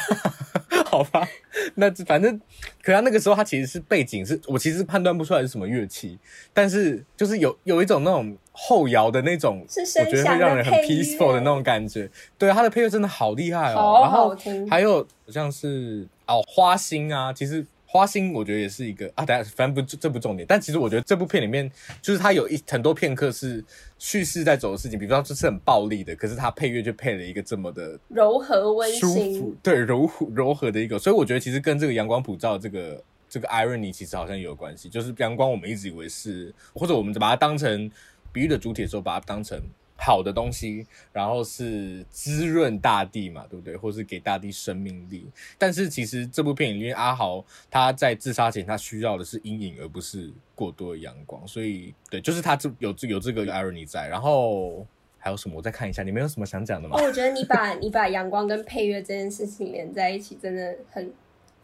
[0.84, 1.26] 好吧，
[1.74, 2.38] 那反正，
[2.82, 6.18] 可他那个时候他其实是背景，是我其实判断不出来是什么乐器，
[6.52, 12.10] 但是就是有有一种那种后摇的那种，是我觉得会让人很 peaceful 的那种感觉。
[12.36, 14.52] 对，他的配乐真的好厉害哦，好好听。
[14.52, 17.64] 然后还有像是哦花心啊，其实。
[17.90, 23.64] 花心，我觉得也是一个啊，等下反正不这不重点，但其实我觉得这部片里面就是它有一很多片刻是
[23.98, 37.90] 叙事在走的事情，比如说这是很暴力的，可是它配乐就配了一个这么的柔和温馨，对柔柔和的一个，所以我觉得其实跟这个阳光普照这个这个 irony 其实好像也有关系，就是阳光我们一直以为是或者我们把它当成
[38.32, 39.60] 比喻的主体的时候，把它当成。
[40.00, 43.76] 好的东西，然后是滋润大地嘛，对不对？
[43.76, 45.28] 或是给大地生命力。
[45.58, 51.44] 但是其实这部片里面，阿豪他在自杀前，他需要的是阴影，而不是过多的阳光。
[51.48, 54.06] 所以，对，就是他这有有这个 irony 在。
[54.06, 54.86] 然后
[55.18, 55.56] 还有什么？
[55.56, 56.96] 我再看一下，你没有什么想讲的吗？
[56.96, 61.12] 哦，我觉得你把你把阳光跟配乐这件事情连在一起，真的很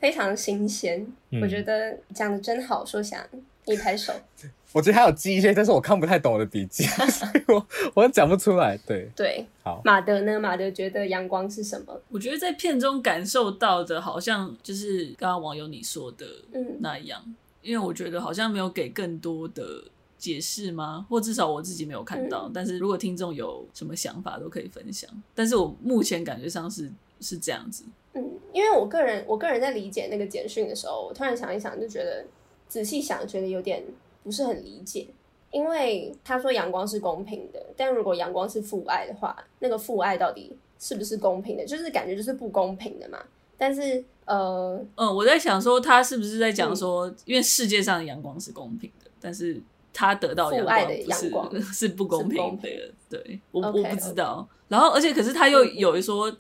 [0.01, 1.07] 非常新鲜。
[1.31, 3.25] 嗯、我觉得讲的真好，说想
[3.65, 4.13] 一拍手。
[4.75, 8.77] 我觉得还有记一些，但是我看不太懂我的笔记， 所以我我讲不出来。
[8.85, 9.81] 对对，好。
[9.85, 10.41] 马德呢？
[10.41, 11.97] 马德觉得阳光是什么？
[12.09, 16.27] 我觉得在片中感受到的，好像就是刚刚网友你说的
[16.81, 19.85] 那样，嗯、因为我觉得好像没有给更多的
[20.19, 21.07] 解释吗？
[21.09, 22.49] 或至少我自己没有看到。
[22.49, 25.09] 嗯、但是如果听众有什么想法，都可以分享。
[25.37, 27.85] 但是我目前感觉上是是这样子。
[28.15, 32.27] 嗯，因为我个人我个人在理解那个简讯的时候，我突然想一想，就觉得
[32.69, 33.81] 仔细想，觉得有点。
[34.25, 35.07] 不是很理解，
[35.53, 41.65] 因为他说阳光是公平的，但如果阳光是父爱的话，那个父爱到底是不是公平的？
[41.65, 43.19] 就是感觉就是不公平的嘛。
[43.57, 52.69] 但是呃，嗯，我在想说他是不是在讲说，嗯、因为世界上的阳光是公平的，但是他得到父爱的阳光是， 是不公平的。
[52.69, 54.49] 平对，我 okay, 我不知道。
[54.51, 54.55] okay.
[54.69, 56.37] 然后，而且可是他又有一说，嗯、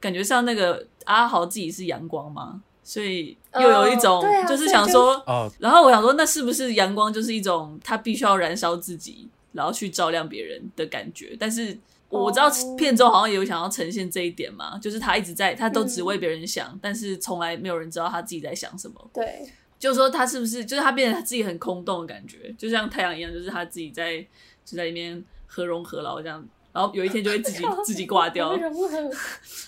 [0.00, 2.62] 感觉像那个阿豪自己是阳光吗？
[2.86, 5.20] 所以又有一种，就是想说，
[5.58, 11.36] 然后我想说，那是不是阳光就是一种他必须要燃烧自己，然后去照亮别人的感觉？
[11.36, 11.76] 但是
[12.08, 19.10] 我知道片中好像也有想要呈现这一点嘛，就是他一直在，他都只为别人想，但是从来没有人知道他自己在想什么。
[19.12, 19.44] 对，
[19.80, 24.24] 就是说他是不是，就是他变得他自己很空洞的感觉，就像太阳一样，就是他自己在
[24.64, 28.56] 就在里面何荣何劳这样，然后有一天就会自己 自己挂掉，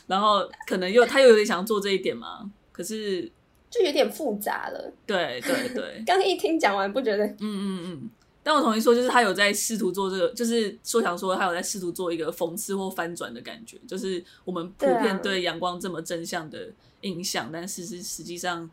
[0.07, 2.49] 然后可能又他又有点想要做这一点嘛。
[2.79, 3.29] 可是
[3.69, 6.01] 就有点复杂了，对对对。
[6.07, 7.27] 刚一听讲完，不觉得？
[7.27, 8.11] 嗯嗯嗯。
[8.45, 16.69] 但我同意说，就是他有在试图做这个，就是说想说他有在试图做一个讽刺或翻转的感觉，就是我们普遍对阳光这么正向的
[17.01, 18.71] 印象，啊、但是实实际上，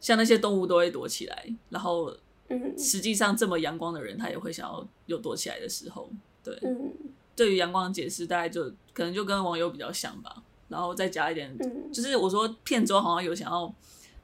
[0.00, 2.10] 像那些动物都会躲起来，然后，
[2.78, 6.08] 实际上这么阳光的人，他也会想要有躲起来的时候，
[6.42, 6.58] 对。
[6.62, 6.90] 嗯
[7.36, 10.40] 对于阳光的解释，大概就可能就跟网友比较像吧。
[10.68, 13.72] 然后再加一点，嗯、就是我说片中好像有想要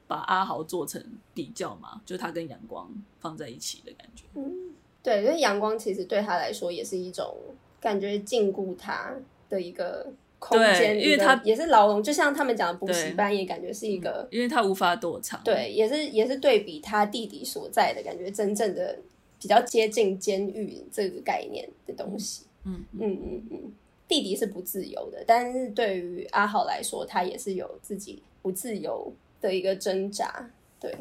[0.07, 1.01] 把阿豪做成
[1.33, 4.25] 比较嘛，就是他跟阳光放在一起的感觉。
[4.35, 4.51] 嗯，
[5.01, 7.33] 对，因为阳光其实对他来说也是一种
[7.79, 9.13] 感觉禁锢他
[9.47, 15.39] 的一个空间，因为他也是牢笼，就像他们讲的补习班，也感觉是一个，嗯、因为他无法躲藏。
[15.43, 18.97] 对，也是也是对比他弟弟所在的感觉，真正的
[19.39, 22.45] 比较接近监狱这个概念的东西。
[22.65, 23.21] 嗯嗯嗯嗯。
[23.23, 23.73] 嗯嗯
[24.11, 30.49] 弟弟是不自由的，但是对于阿豪来说，他也是有自己不自由的一个挣扎。
[30.77, 30.93] 对，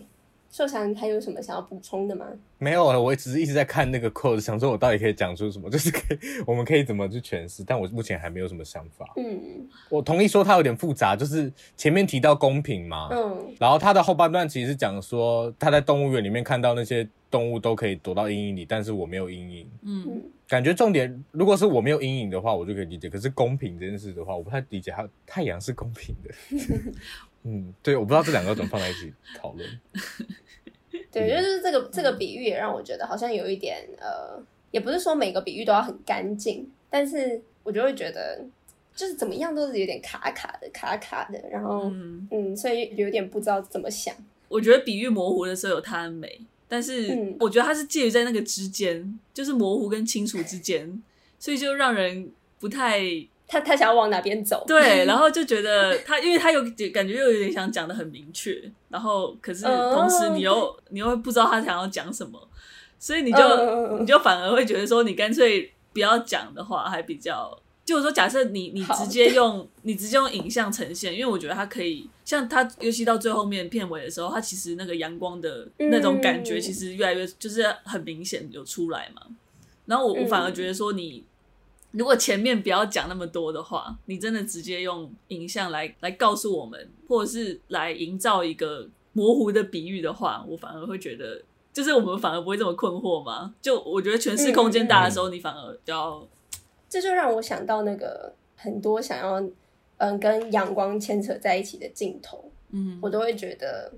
[0.49, 2.25] 寿祥还有什么想要补充的吗？
[2.59, 7.65] 没有了，我只是一直在看那个 quote，想说我到底可以讲出什么，就是可以，我们可以怎么去诠释？
[7.65, 9.13] 但我目前还没有什么想法。
[9.17, 19.71] 嗯，我同意说他有点复杂，就是前面提到公平嘛，嗯，然后他的后半段其实是讲说他在动物园里面看到那些动物都可以躲到阴影里，但是我没有阴影。
[19.83, 20.23] 嗯。
[20.49, 23.09] 感觉重点，如果是我没有阴影的话，我就可以理解。
[23.09, 24.91] 可是公平这件事的话，我不太理解。
[24.91, 26.35] 它太阳是公平的，
[27.45, 29.81] 嗯，对，我不知道这两个怎么放在一起讨论。
[31.13, 38.45] 对，就是这个这个比喻也让我觉得好像有一点呃，也不是说每个比喻都要很干净，但是我就会觉得
[38.93, 44.13] 就是怎么样都是有点卡卡的，卡卡的，然后嗯，嗯，所以有点不知道怎么想。
[44.49, 46.41] 我觉得比喻模糊的时候有它的美。
[46.71, 51.03] 但是我觉得他是介于在那个之间，就是模糊跟清楚之间，
[51.37, 52.31] 所以就让人
[52.61, 53.01] 不太
[53.49, 56.63] 他他想要往哪边走， 对，然后就觉得他，因为他有
[56.95, 62.41] 感觉又有点想讲的很明确，然后可是同时你又、uh, 你又不知道他想要讲什么，
[62.99, 67.60] 所以你就、uh, 你就反而会觉得说，你干脆不要讲的话还比较。
[67.91, 79.23] 就是说，假设你你直接用你直接用影像呈现，因为我觉得它可以像它，尤其到最后面片尾的时候，它其实那个阳光的那种感觉，其实越来越就是很明显有出来嘛。
[79.87, 81.25] 然后我我反而觉得说，你
[81.91, 93.53] 如果前面不要讲那么多的话，你真的直接用影像来来告诉我们，或者是来营造一个模糊的比喻的话，我反而会觉得，就是我们反而不会这么困惑嘛。
[93.61, 96.25] 就我觉得诠释空间大的时候，你反而就要。
[96.91, 99.43] 这就让我想到那个很多想要
[99.99, 103.91] 嗯跟阳光牵扯在一起的镜头，嗯，我都会觉得，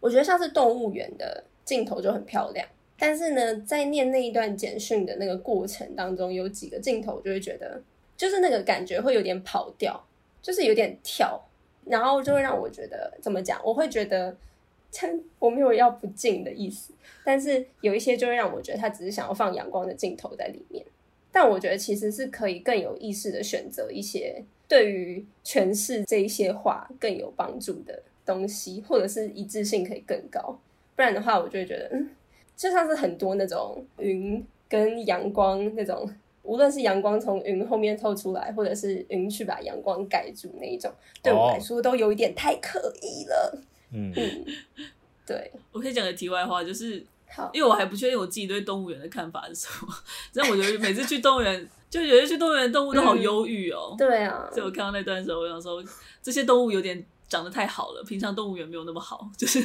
[0.00, 2.66] 我觉得像是动物园的镜头就很漂亮，
[2.98, 7.80] 但是呢，在念那一段简讯的那个过程当中，有几个镜头就会觉得，
[8.16, 10.04] 就是那个感觉会有点跑调，
[10.42, 11.40] 就是有点跳，
[11.84, 14.36] 然后就会让我觉得怎么讲，我会觉得，
[15.38, 16.92] 我没有要不敬的意思，
[17.24, 20.84] 但是有一些就会让我觉得他只是想要放阳光的镜头在里面。
[21.34, 30.56] 但我觉得其实是可以更有意识的选择一些对于诠释这一些话更有帮助的东西，或者是一致性可以更高。
[30.94, 32.08] 不然的话，我就会觉得，嗯，
[32.56, 36.08] 就像是很多那种云跟阳光那种，
[36.44, 40.88] 无论是阳光从云后面透出来，或者是云去把阳光盖住那一种，
[41.20, 43.62] 对我来说都有一点太刻意了。
[43.92, 44.44] 嗯，嗯，
[45.26, 47.04] 对， 我可以讲个题外话，就是。
[47.52, 49.94] 因为我还不确定我自己对动物园的看法是什么，
[50.34, 53.94] 但我觉得每次去动物园， 就有些去动物园动物都好忧郁哦。
[53.98, 55.82] 对啊，所以我看到那段时候，我想说
[56.22, 57.04] 这些动物有点。
[57.34, 59.58] 长得太好了，平常动物园没有那么好，就是，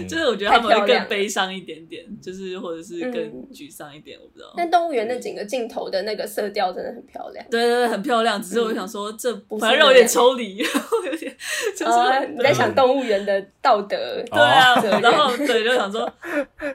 [0.00, 4.54] 嗯、 就是我觉得他们会更悲伤一点点，就是或者是更沮丧一点，嗯、我不知道。
[4.56, 8.40] 但动物园那几个镜头的那个色调真的很漂亮，对对对，很漂亮。
[8.42, 10.56] 只是我想说，这反正让我有点抽离，
[11.04, 11.36] 有点
[11.76, 13.96] 就是、呃、你在想动物园的道德，
[14.32, 16.10] 对啊，然后对就想说，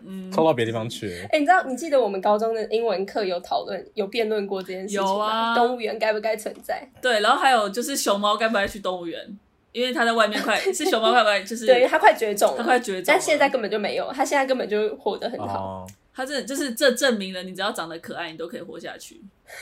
[0.05, 1.11] 嗯，抽到别的地方去。
[1.23, 5.07] 哎、欸，你知道，你记得我们高中的英文课有讨论、有辩论过这件事情吗？
[5.07, 6.87] 有啊，动物园该不该存在？
[7.01, 9.39] 对，然后还有就是熊猫该不该去动物园？
[9.71, 15.87] 因为它在外面快是熊猫，快快就是对，它快绝种了，它快绝种，但现在根本就没有，它现在根本就活得很好。
[16.13, 19.21] 它这就是这证明了，你只要长得可爱，你都可以活下去。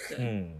[0.09, 0.17] 对。
[0.19, 0.51] 嗯。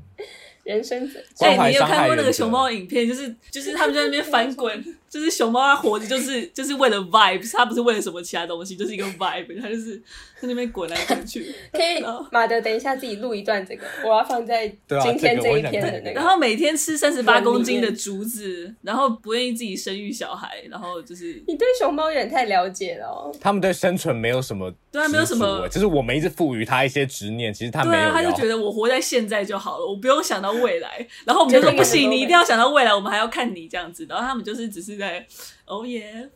[0.66, 3.08] 人生者，所以你有看过那个熊猫影片？
[3.08, 9.98] 就是就是他们在那边翻滚， 就是熊猫它活着就是就是为了 vibes，它不是为了什么其他东西，就是一个 vibe，它就是
[10.40, 11.54] 在那边滚来滚去。
[11.74, 16.20] 可以，马德，等一下自己录一段这个，我要放在今天这一篇的那个。
[16.20, 23.36] 然后每天吃三十八公斤的竹子，然后不愿意自己生育小孩，然后就是你对熊猫有点太了解了哦。
[23.42, 34.06] 他们对生存没有什么，对啊，没有什么，就是我们一直赋予他一些执念，其实他没有，他就觉得我活在现在就好了，我不用想到未来，然后我们就说不行，你一定要想到未来，我们还要看你这样子。
[34.10, 35.26] 然后他们就是只是在，
[35.66, 36.30] 哦耶，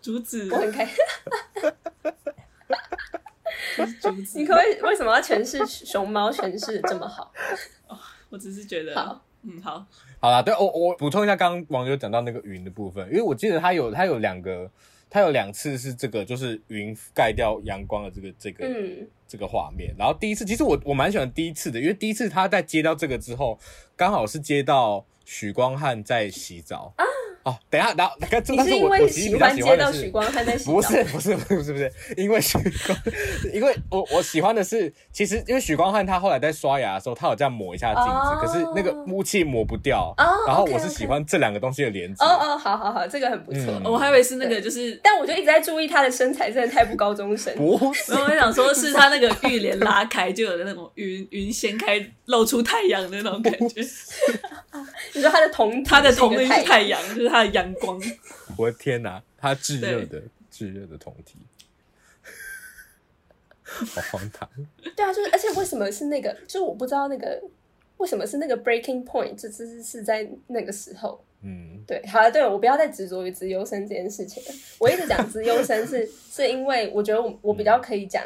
[0.00, 0.94] 竹子，我很开心。
[4.00, 7.30] 竹子，你可不可以为什么要诠释熊猫诠释的这么好？
[7.86, 7.96] 哦，
[8.30, 9.86] 我只是觉得，好，嗯，好，
[10.18, 14.70] 好啦，对，我我补充一下，刚刚网友讲到那个云的部分，因为我记得他有他有两个，
[15.10, 18.66] 他有两次是这个，就是云盖掉阳光的这个这个。
[18.66, 19.92] 嗯这个画面。
[19.98, 23.58] 然后第一次，其实我我蛮喜欢第一次的，因为第一次他在接到这个之后，
[23.96, 27.04] 刚好是接到许光汉在洗澡啊。
[27.44, 30.10] 哦，等一下，然后但是我我其实比较喜欢的是，
[30.64, 32.98] 不是不是不是不是不是，因为许光，
[33.52, 40.14] 因为我我喜欢的是，其实因为许光汉他后来在刷牙的时候，他有这样抹一下镜子，可是那个雾气抹不掉。
[40.46, 42.24] 然后我是喜欢这两个东西的连接。
[42.24, 43.80] 哦哦，好好好，这个很不错。
[43.84, 47.54] 我还以为是那个就是，但我就一直在注意他的身材，真的太不高中生。
[47.56, 53.82] 不是，我想说是他那个浴帘拉开，就有那种云云掀开，露出太阳的那种感觉。
[55.12, 58.00] 你说他的瞳，他的瞳是太阳，就是他的阳光。
[58.56, 60.22] 我的天哪，他炙热的
[60.52, 61.38] 炙热的酮体，
[63.64, 64.48] 好荒唐。
[64.94, 66.32] 对啊，就是而且为什么是那个？
[66.46, 67.42] 就是我不知道那个
[67.96, 71.24] 为什么是那个 breaking point，这这是是在那个时候。
[71.42, 74.50] 嗯，对，好了，对我不要再执着于资优生这件事情了。
[74.78, 78.22] 我一直讲资优生是 是因为我觉得我我比较可以讲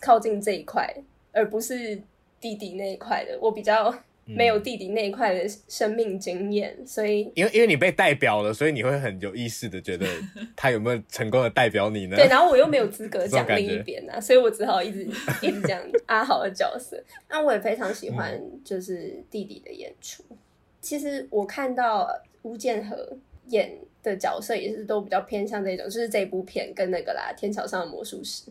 [0.00, 0.90] 靠近这一块，
[1.30, 2.00] 而不是
[2.40, 3.38] 弟弟那一块的。
[3.38, 3.94] 我比较。
[4.28, 10.04] 没有弟弟那一块的生命经验，所以因为因为你被代表了，所以你会很有意识的觉得
[10.56, 12.16] 他有没有成功的代表你呢？
[12.16, 15.04] 对，然后我又没有资格 讲另一边啊，所以我只好一直
[15.40, 17.00] 一直讲阿豪的角色。
[17.28, 20.24] 那我也非常喜欢就是弟弟的演出。
[20.30, 20.36] 嗯、
[20.80, 22.08] 其实我看到
[22.42, 23.16] 吴建和
[23.48, 28.50] 演的角色也是都比较偏向这种，就是这部片跟那个啦《天桥上的魔术师》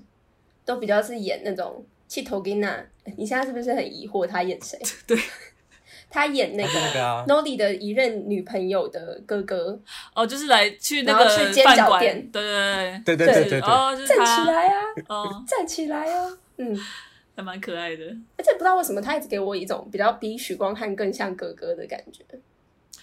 [0.64, 2.82] 都比较是演那种气头给娜。
[3.18, 4.80] 你现在是不是很疑惑他演谁？
[5.06, 5.18] 对。
[6.16, 6.70] 他演那个
[7.28, 9.78] Noli 的一任女朋友的哥哥。
[10.14, 12.42] 哦，就是来去那个去煎饺店，对
[13.04, 16.80] 对对对对对哦，站起来啊，哦，站起来啊，嗯，
[17.36, 18.06] 还蛮可爱的。
[18.38, 22.24] 而且不知道为什么他一直给我一种比较比许光汉更像哥哥的感觉，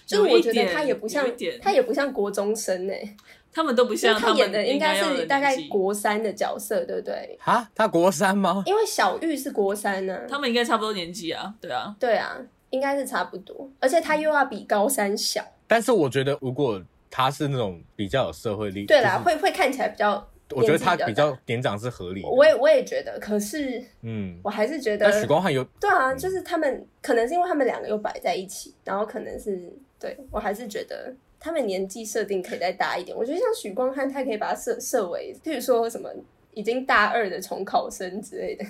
[0.07, 1.23] 就是我觉得他也不像，
[1.61, 3.15] 他也不像国中生哎，
[3.53, 7.37] 他们都不像，他演的应该是大概国三的角色，对不对？
[7.43, 8.63] 啊，他国三吗？
[8.65, 12.35] 因为小玉是国三呢，他们应该差不多年纪啊，对啊，对啊。
[12.73, 15.45] 应该是差不多，而且他又要比高三小。
[15.67, 22.27] 但是我觉得，如果他是那种比较有社会力，对啦，会会看起来比较，我觉得他比较年长是合理的。
[22.27, 33.15] 我也我也觉得，可是，嗯，我还是觉得许光汉有对啊，就是他们可能是因为他们两个又摆在一起，然后可能是对我还是觉得他们年纪设定可以再大一点。
[33.15, 36.09] 我觉得像许光汉，他可以把他设设为，譬如说什么
[36.55, 38.65] 已经大二的重考生之类的。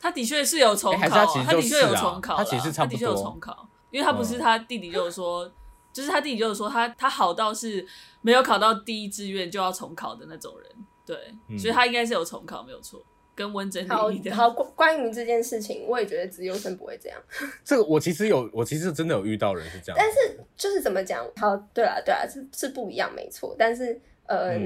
[0.00, 5.50] 他的确是有重考，他的确有重考，他其实差不多，他的确有重考，因为他不是他弟弟，就是说，
[5.92, 7.84] 就是他弟弟就是说，他他好到是
[8.22, 10.70] 没有考到第一志愿就要重考的那种人，
[11.04, 14.36] 对，所以他应该是有重考，没有错，跟温真菱一样。
[14.36, 17.18] 好，关于这件事情，我也觉得资优生不会这样。
[17.64, 21.26] 这个我其实有，我其实真的有遇到人是这样，但是就是怎么讲？
[21.36, 24.58] 好，对啊，对啊，是是不一样，没错，但是呃。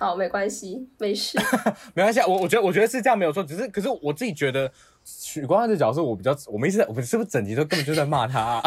[0.00, 1.38] 好，没关系，没事，
[1.92, 2.20] 没关系。
[2.20, 3.44] 我我觉得，我觉得是这样，没有错。
[3.44, 4.72] 只是，可是我自己觉得
[5.04, 8.62] 许光汉这角色，我比较，我们一直在，我们是不是整集都根本就在骂他、啊？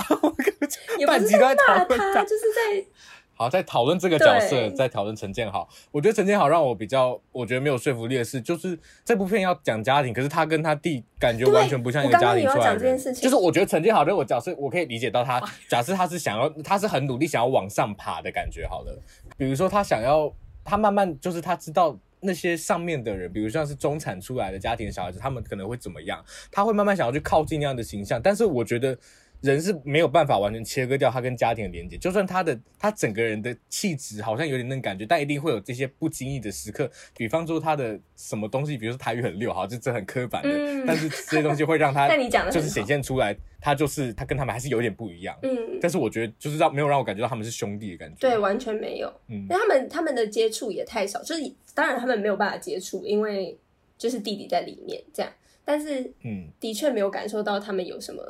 [1.07, 2.85] 半 集都在讨论他，就是在
[3.33, 5.67] 好在讨论这个角色，在讨论陈建豪。
[5.91, 12.95] 我觉得陈建豪让我比较，我觉得没有说服力的是，就是这部片要讲家庭，可是他跟他弟感觉完全不像一个家庭出来的人。
[13.15, 18.67] 就是我觉得陈建豪这个角色，我可以理解到他，假设他是想要，他是很努力想要往上爬的感觉。
[18.67, 18.95] 好了，
[19.35, 20.31] 比如说他想要。
[20.63, 28.21] 他慢慢就是他知道那些上面的人，比如像是中产出来的家庭小孩子，他们可能会怎么样，他会慢慢想要去靠近那样的形象。
[28.21, 28.97] 但是我觉得
[29.43, 36.89] 人是没有办法完全切割掉他跟家庭的连接，就算他的他整个人的气质好像有点那种感觉，但一定会有这些不经意的时刻。
[37.15, 42.07] 比方说他的什么东西，比如说台语很溜，哈，这这很刻板的，嗯、但是这些东西会让他
[42.49, 43.35] 就是显现出来。
[43.65, 51.41] 他就是他跟他们还是有点不一样，嗯，但是我觉得就是让没有让我感觉到他们是兄弟的感觉，对，完全没有，嗯，那他们他们的接触也太少，就是
[51.73, 53.57] 当然他们没有办法接触，因为
[53.97, 55.31] 就是弟弟在里面这样，
[55.63, 58.21] 但是嗯，的确没有感受到他们有什么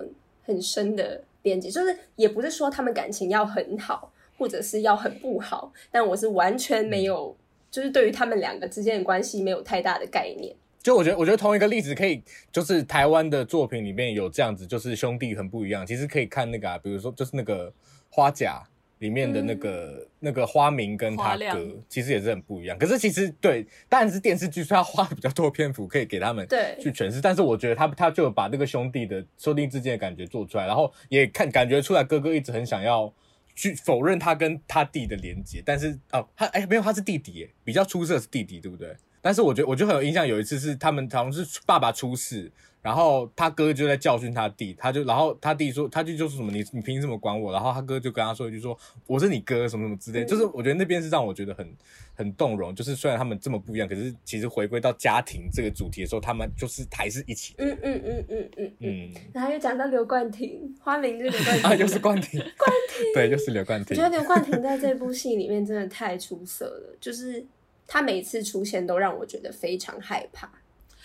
[0.43, 10.55] 很深的连接，就是也不是说他们感情要很好，或者是要很不好，但我是完全没有，嗯，就是对于他们两个之间的关系没有太大的概念。
[10.81, 12.21] 就我觉得，我觉得同一个例子可以，
[12.51, 15.85] 就是台湾的作品里面有这样子，就是兄弟很不一样。
[15.85, 17.71] 其实可以看那个啊，比如说就是那个
[18.09, 18.61] 花甲
[19.03, 22.77] 里面的那个、嗯、那个花名跟他哥，其实也是很不一样。
[22.79, 27.19] 可是其实对，当然是电视剧，所以他花了比较多篇幅可以给他们对去诠释。
[27.19, 33.13] 但是我觉得他他就把那个兄弟的兄弟之间的感觉做出来，然后也看感觉出来哥哥一直很想要
[33.53, 38.95] 去否认他跟他弟的连接，但是哦，他哎没有，他是弟弟耶，比较出色是弟弟，对不对？
[39.21, 42.51] 但是我觉得，我就很有印象，有一次是他们好像是爸爸出事，
[42.83, 47.53] 然后他哥就在教训他弟，他就然后他弟说，他弟就说什么你你凭什么管我？
[47.53, 48.77] 然后他哥就跟他说一句说
[49.07, 51.73] 我是你哥什么什么之类，嗯、就是我觉得那边是让我觉得很
[52.13, 57.63] 很动容，就是虽然他们这么不一样，可是其实回归到家庭这个主题的时候，他们就是还是一起的。
[57.63, 59.13] 嗯嗯嗯嗯嗯嗯。
[59.33, 63.95] 然后又讲到刘冠廷，花名就是刘冠廷 啊，又是冠廷，冠廷 对，又是刘冠廷。
[63.95, 67.45] 我觉得刘冠廷在这部戏里面真的太出色了，就是
[67.87, 70.51] 他每次出现都让我觉得非常害怕，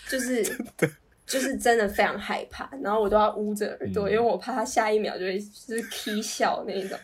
[0.09, 0.43] 就是。
[1.29, 6.97] 就是真的非常害怕，然后我都要捂着耳朵，嗯、因为我怕他下一秒就会就是啼笑那一种。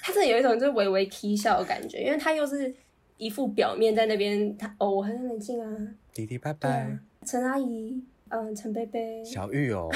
[0.00, 2.72] 他真的有一种就是微微啼笑的感觉，因为他又是
[3.16, 5.76] 一副表面在那边，他哦，我很冷静啊，
[6.12, 6.96] 弟弟拜拜，
[7.26, 9.90] 陈阿姨，嗯，陈贝贝，小玉哦，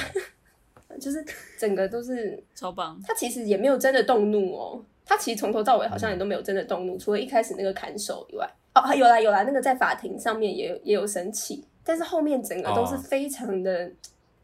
[0.99, 1.23] 就是
[1.57, 2.99] 整个都是 超棒。
[3.07, 11.63] 他其实也没有真的动怒哦，他其实从头到尾好像也都没有真的动怒，嗯、除了一开始那个砍手以外，哦，有啦有啦，那个在法庭上面也有也有生气。
[11.89, 13.91] 但是后面整个都是非常的，oh.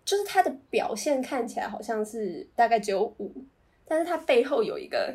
[0.04, 3.32] 就是他的表现看起来好像是大概只有五，
[3.88, 5.14] 但是他背后有一个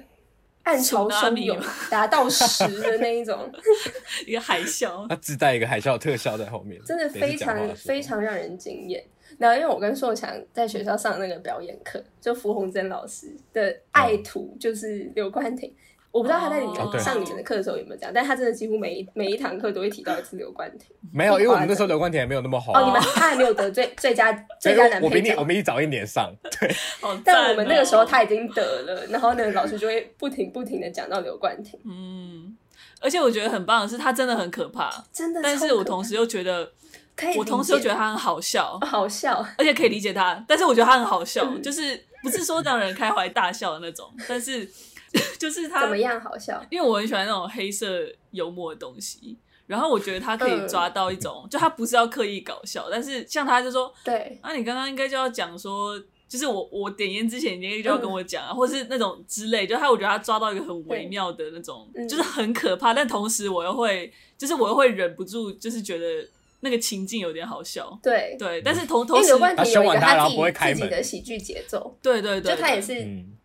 [0.62, 1.58] 暗潮汹涌
[1.90, 3.50] 达到十的那一种，
[4.28, 9.04] 一个海啸， 他自带一个海啸特效在后面，真的非常非常让人惊艳。
[9.36, 15.74] 然后因为我跟硕强在学校上那个表演课，就符宏珍老师的爱徒就是刘冠廷。
[16.12, 20.88] 我不知道他在里面上你们的课的时候有没有讲，哦、但他真的几乎每一每一堂课都会提到一次刘冠廷。
[21.14, 22.74] 没有，因为我们那时候刘冠廷还没有那么红。
[22.74, 25.04] 哦，你们他还没有得最最佳 最佳男配角。
[25.06, 26.68] 我比你我比你早一年上，对。
[27.00, 31.78] 哦、但我们那个时候他已经得了，然后那个老师就会不停不停的讲到刘冠廷。
[31.84, 32.56] 嗯，
[33.00, 35.40] 而且我觉得很棒的是，他真的很可怕，真的。
[35.40, 36.68] 但是我同时又觉得，
[37.14, 40.44] 可以，我同时又觉得他很好笑，好笑，而且可以理解他。
[40.48, 44.68] 但是我觉得他很好笑，嗯、就是不是说让人开怀大笑的那种，但是。
[45.38, 46.64] 就是他怎么样好笑？
[46.70, 47.86] 因为我很喜欢那种黑色
[48.30, 49.36] 幽默的东西，
[49.66, 55.98] 然后我觉得他可以抓到一种，嗯、就他不是要刻意搞笑，但是像他就说，对，那、啊、你刚刚应该就要讲说，
[56.28, 66.28] 就是我我点烟之前，你应该就要跟我讲啊，嗯、或是那种之类，就他我觉得他抓到一个很微妙的那种，就是很可怕，但同时我又会，就是我又会忍不住，就是觉得。
[66.62, 68.36] 那个情境有点好笑，对。
[68.38, 72.92] 对，但是同同时，刘冠廷有一个他自己自己的喜剧节奏，对对对，就他也是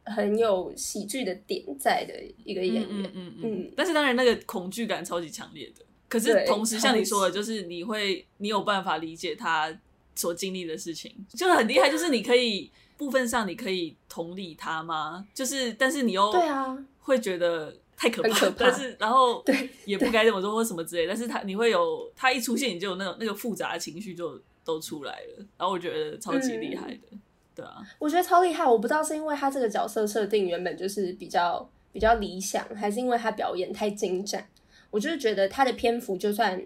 [0.06, 3.74] 很有喜剧的点在的一个演员，嗯嗯嗯。
[3.76, 9.76] 但是当然那个恐惧感超级强烈的，可是同时像你说的，就是你会你有办法理解他
[10.16, 15.28] 所经历的事情，就是很厉害，就是你可以部分上你可以同理他吗？
[15.34, 17.76] 就是但是你又对啊，会觉得。
[17.98, 27.22] 太可怕，可怕，但是然后对也不该这么说或什么之类，但是他你会有他一出现，你就有那种那个复杂的情绪就都出来了，然后我觉得超级厉害的，嗯、
[27.56, 34.46] 对啊，我觉得超厉害，我不知道是因为他这个角色设定原本就是比较比较理想，还是因为他表演太精湛，
[34.92, 36.62] 我就是觉得他的篇幅就算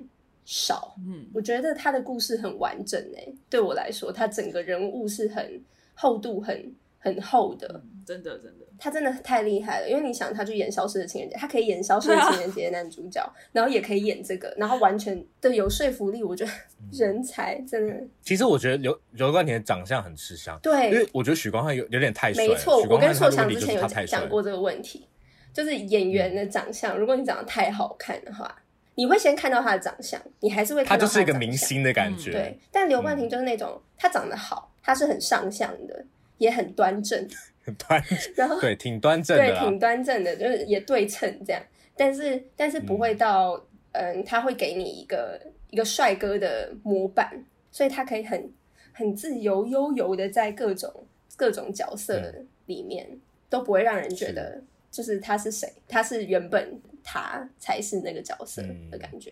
[0.45, 5.61] 少，嗯，我觉得他的故事很完整诶，对我来说，他整个人物是很
[5.93, 6.73] 厚度很。
[6.99, 9.89] 很厚的，嗯、真的真的，他真的太厉害了。
[9.89, 16.23] 因为你想，他去演《消失的情人节》，他可以演《消失的情人节》的男主角，啊、 然后也可以演这个，然后完全的有说服力。
[16.23, 16.51] 我觉得
[16.91, 17.95] 人才真的。
[18.21, 22.45] 其实我觉得刘刘冠廷的长相很吃香，对，因为我觉得许光汉有有点太帅。
[22.45, 25.07] 没错，我跟硕强之前有讲过这个问题，
[25.53, 28.53] 就是演员的长相，嗯、如果你长得太好看的话，
[28.95, 32.31] 你会先看到他的长相，你还是会看到他，他就是一个明星的感觉。
[32.31, 36.05] 嗯、对，但刘冠廷就是那种、嗯、他长得好，他是很上相的。
[36.39, 37.25] 也很端正，
[37.63, 38.03] 很端，
[38.35, 41.61] 然后对，挺端正的，对，挺端正的，就是也对称这样，
[41.95, 43.53] 但是但是不会到，
[43.91, 48.51] 嗯，嗯，他会给你一个一个帅哥的模板，所以他可以很
[48.91, 50.91] 很自由悠游的在各种
[51.37, 52.33] 各种角色
[52.65, 59.31] 里面、嗯、都不会让人觉得就是他是谁，他是原本他才是那个角色的感觉，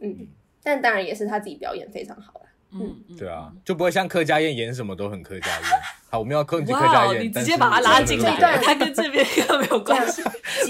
[0.00, 0.28] 嗯，嗯，
[0.62, 2.46] 但当然也是他自己表演非常好了。
[2.70, 5.64] 嗯，对啊，就不会像柯佳嬿演什么都很柯佳嬿。
[6.10, 10.22] 好，我们要控制柯佳嬿，你直接把他拉进来，他跟这边根本没有关系。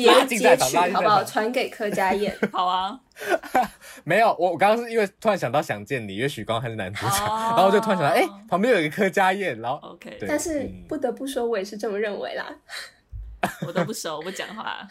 [0.04, 0.56] 拉进来，
[0.92, 1.24] 好不好？
[1.24, 2.32] 传给柯佳嬿。
[2.52, 2.98] 好啊。
[4.04, 10.18] 没有，我我刚刚是因为突然想到想见你，因为许光汉是男主角，然后我就突然想到，哎，旁边有一个柯佳嬿，然后 OK。
[10.26, 12.46] 但是不得不说，我也是这么认为啦。
[13.66, 14.86] 我都不熟，我不讲话。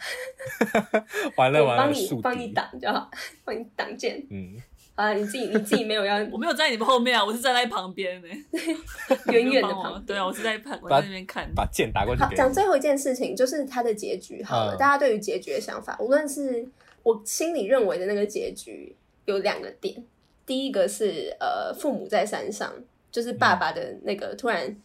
[1.36, 3.10] 完了完了，帮你帮你挡就好，
[3.44, 4.22] 帮你挡箭。
[4.30, 4.56] 嗯。
[4.98, 8.26] 啊，你自己你自己没有要， 我没有在你们后面啊，我是站在旁边呢，
[9.30, 10.04] 远远的旁。
[10.04, 12.22] 对啊，我是在旁，我在那边看，把剑打过去。
[12.22, 14.42] 好，讲最后一件事情，就是他的结局。
[14.42, 16.66] 好了，大家对于结局的想法，无论是
[17.04, 18.96] 我心里认为的那个结局，
[19.26, 20.04] 有两个点。
[20.44, 22.72] 第一个是呃，父母在山上，
[23.12, 24.76] 就是爸爸的那个突然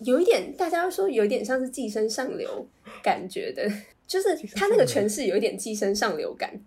[0.00, 2.66] 有一点，大家说有一点像是寄生上流
[3.04, 3.70] 感觉的，
[4.08, 6.60] 就是他那个诠释有一点寄生上流感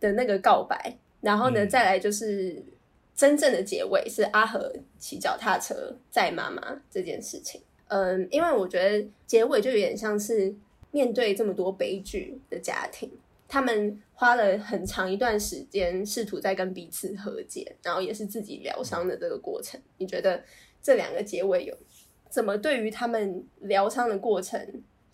[0.00, 0.96] 的那个告白。
[1.20, 2.62] 然后呢，嗯、再来就是
[3.14, 7.60] 真正的结尾是阿和骑脚踏车载妈妈这件事情。
[7.88, 10.54] 嗯，因为我觉得结尾就有点像是
[10.90, 13.10] 面对这么多悲剧的家庭，
[13.48, 19.80] 他们花了很长一段时间试图在跟彼此和解，然后也是自己疗伤的这个过程。
[19.96, 20.44] 你觉得
[20.82, 21.74] 这两个结尾有
[22.28, 24.60] 怎么对于他们疗伤的过程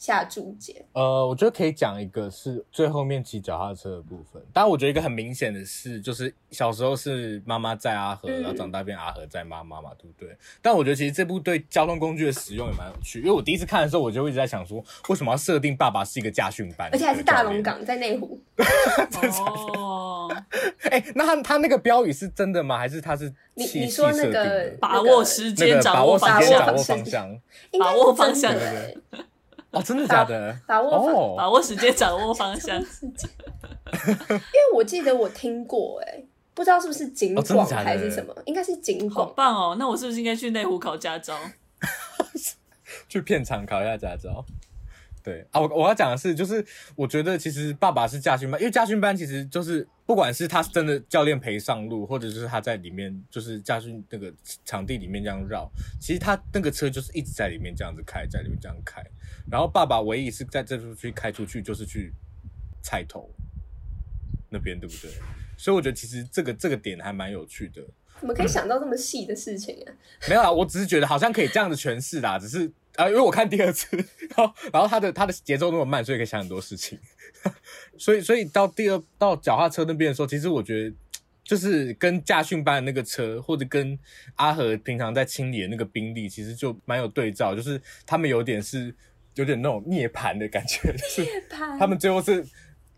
[0.05, 0.85] 下注解？
[0.93, 4.43] 呃，我觉得可以讲一个是最后面骑脚踏车的部分。
[4.53, 10.37] 当然，我觉得一个很明显的是，就是小时候是妈妈在阿和，嗯、然后长大变阿和在妈妈嘛，对不对？
[10.61, 18.39] 但我觉得其实这部对交通工具的使用也蛮有趣，因为我第一次看的时候，我就一直在想说，为什么要设定爸爸是一个驾训班，而且还是大龙港在内湖？
[19.79, 20.29] 哦，
[20.91, 22.77] 哎、欸，那他他那个标语是真的吗？
[22.77, 27.41] 还是他是你你说那个把握时间，掌握方向，掌握方向，
[27.81, 29.25] 把握方向，对不对？
[29.75, 30.57] 哦，真的假的？
[30.67, 32.77] 把握、哦、把握时间，掌握方向。
[32.81, 39.27] 因为我记得我听过、欸，哎，不知道是不是警广还是什么，应该是警广。
[39.27, 39.77] 好棒哦！
[39.79, 41.39] 那我是不是应该去内湖考驾照？
[43.09, 44.45] 去片场考一下驾照。
[45.23, 46.65] 对啊，我我要讲的是，就是
[46.97, 54.31] 我觉得其实爸爸是驾训班，因为驾训班其实就是不管是他是真的教练陪上路，或者是他在里面就是驾训那个
[54.67, 55.67] 场地里面这样绕，
[55.99, 59.03] 其实他那个车就是一直在里面这样子开，在里面这样开。
[59.51, 62.13] 然后爸爸唯一是在这出去开出去，就是去
[62.83, 63.31] 菜头
[64.51, 65.11] 那边，对不对？
[65.57, 67.83] 所以我觉得其实这个这个点还蛮有趣的。
[68.21, 69.93] 怎么可以想到这么细的事情啊？
[70.29, 72.71] 没有啊，我只是觉得好像可以这样子诠释啦，只是。
[72.97, 76.97] 啊，因为我看第二次，然后然后他的他的节奏那么慢，所以可以想很多事情。
[77.99, 80.95] 所以所以到第二到脚踏车那边的时候，其实我觉得
[81.43, 83.99] 就是跟驾训班的那个车，或者跟
[84.37, 88.95] 阿和平常在清理的那个兵力，其实就蛮有对照，就是他们有点是
[89.35, 90.89] 有点那种涅槃的感觉，
[91.23, 92.45] 涅槃，他们最后是。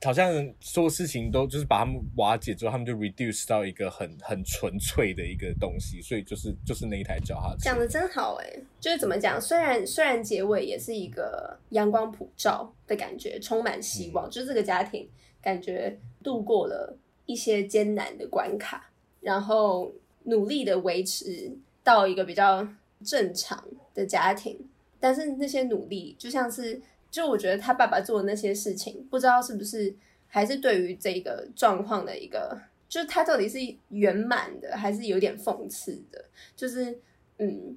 [0.04, 0.30] 好像
[0.60, 7.56] 所有事情都就是把他们瓦解之后，他们就 reduce 到一个很很纯粹的一个东西，所以就是就是那一台脚踏车。
[7.62, 9.40] 讲的真好哎、欸，就是怎么讲？
[9.40, 15.08] 虽然虽然结尾也是一个阳光普照的感觉，充满希望，嗯、就是这个家庭
[15.40, 19.90] 感觉度过了一些艰难的关卡，然后
[20.24, 21.50] 努力的维持
[21.82, 22.68] 到一个比较
[23.02, 23.64] 正常
[23.94, 24.60] 的家庭，
[25.00, 26.80] 但是那些努力就像是。
[27.08, 29.94] 就我觉得他爸爸做的那些事情，不知道是不是
[30.26, 36.22] 还是对于这个状况的一个，就是他到底是圆满的，还是有点讽刺的？
[36.54, 36.98] 就是，
[37.38, 37.74] 嗯，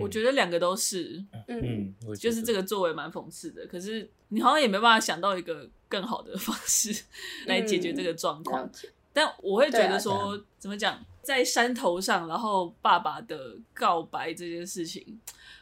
[0.00, 7.04] 我觉得两个都是，嗯，就是这个作为蛮讽刺的，可是你好像也没办法想到一个更好的方式
[7.46, 8.64] 来解决这个状况。
[8.64, 15.20] 嗯，但我会觉得说，啊，怎么讲，在山头上，然后爸爸的告白这件事情，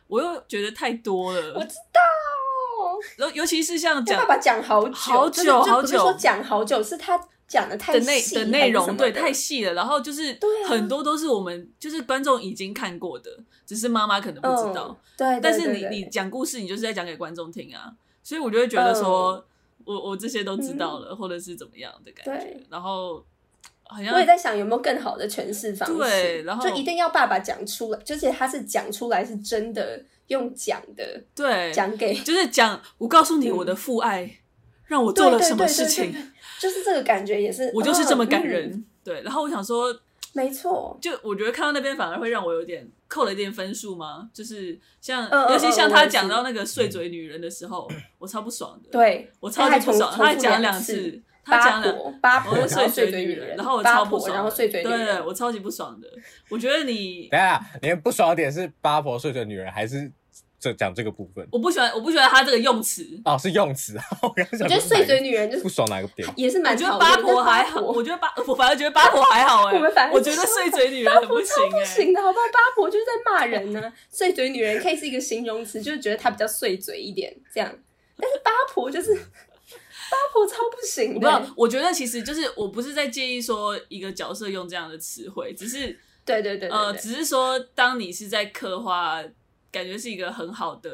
[0.08, 1.54] 我又觉得太多了。
[1.54, 2.00] 我知道。
[3.16, 9.74] 尤尤其是像讲爸爸讲好久好久好久，说讲好久是他讲的太细的内容，对，太细了。
[9.74, 10.36] 然后就是
[10.68, 13.30] 很多都是我们就是观众已经看过的，
[13.66, 14.96] 只是妈妈可能不知道。
[15.16, 17.92] 对，但是你你讲故事，你就是在讲给观众听啊，
[18.22, 19.44] 所以我就会觉得说，
[19.84, 22.60] 我我这些都知道了，或者是怎么样的感觉。
[22.70, 23.24] 然后
[23.88, 30.00] 好像我也在想有没有更好的诠释方式，对，然后就一定要爸爸讲出来，就是他是讲出来是真的。
[30.28, 34.30] 用讲的，对，讲给就是讲，我告诉你我的父爱，嗯、
[34.84, 36.14] 让我做了什么事情，
[36.60, 39.22] 就是这个感觉也是，我就是这么感人，嗯、对。
[39.22, 39.86] 然后我想说，
[40.34, 51.22] 没错，就我觉得看到那边反而会让我有点扣了一点分数嘛，就是像、嗯、尤其像他讲到那个碎嘴女人的时候，嗯、我超不爽的，对我超级不爽，他还讲两次。
[51.48, 56.06] 他讲了八婆，碎嘴女人，然后我超不爽，然后碎嘴女人，对，我超级不爽的。
[56.50, 60.12] 我觉得你，等下，你不爽的点是八婆碎嘴女人，还是
[60.60, 61.46] 这讲这个部分？
[61.50, 63.02] 我不喜欢，我不喜欢他这个用词。
[63.24, 63.96] 哦，是用词。
[64.22, 66.28] 我刚我觉得碎嘴女人就是不爽哪个点？
[66.36, 66.74] 也是蛮。
[66.74, 69.74] 我觉得八婆还好，我觉得八，我反而觉得八婆还好哎。
[69.76, 71.78] 我们反我觉得碎嘴女人很不行哎。
[71.80, 72.44] 不行的好不好？
[72.52, 73.92] 八婆就是在骂人呢。
[74.10, 77.72] 碎嘴女人可以是一个形容词，就是觉得她比较碎嘴一点这样。
[78.20, 79.16] 但是八婆就是。
[80.10, 81.54] 八婆超不行，我不知道。
[81.56, 89.22] 我觉得其实就是我不是在介意说一个角色用这样的词汇，只是对对对，对，呃，只是说当你是在刻画，
[89.70, 90.90] 感觉是一个很好的，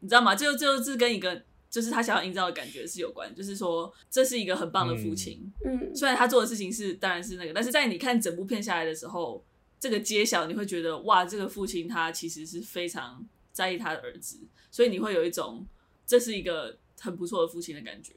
[0.00, 0.34] 你知道吗？
[0.34, 5.52] 就就是跟一个就是他想要营造的感觉是有关，就是说这是一个很棒的父亲。
[5.64, 9.44] 嗯，虽然他做的事情是当然是那个，但是在你看整部片下来的时候，
[9.80, 14.38] 这个揭晓你会觉得哇，这个父亲他其实是非常在意他的儿子，
[14.70, 15.66] 所以你会有一种
[16.06, 18.12] 这是一个很不错的父亲的感觉。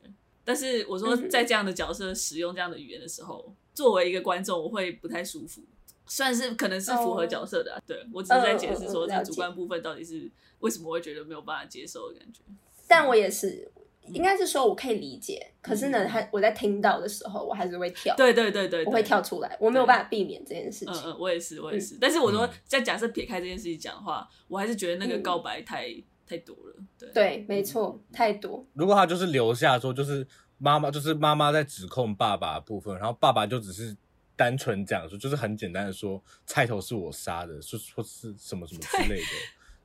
[0.47, 5.61] 但是我说，在这样的角色使用这样的语言的时候，嗯、作为一个观众，我会不太舒服。
[6.05, 12.39] 虽然是可能是符合角色的、对我只是在解释说，这主观部分到底是为什么会觉得没有办法接受的感觉。
[12.87, 13.69] 但我也是，
[14.13, 18.15] 应该是说我可以理解，嗯、可是呢，他我在听到的时候，我还是会跳。
[18.15, 20.93] 对对对对，我会跳出来，我没有办法避免这件事情。
[20.93, 21.95] 嗯嗯，我也是，我也是。
[21.95, 26.75] 嗯、但是我说，在假设撇开这件事情讲的话，我还是觉得那个告白太、嗯、太多了。
[26.99, 28.65] 对对，没错，太多。
[28.73, 33.95] 如果他就是留下说，就是妈妈，就是妈妈在指控爸爸的部分，然后爸爸就只是
[34.35, 39.27] 单纯讲说，就是很简单的说，菜头是我杀的，说说是什么什么之类的。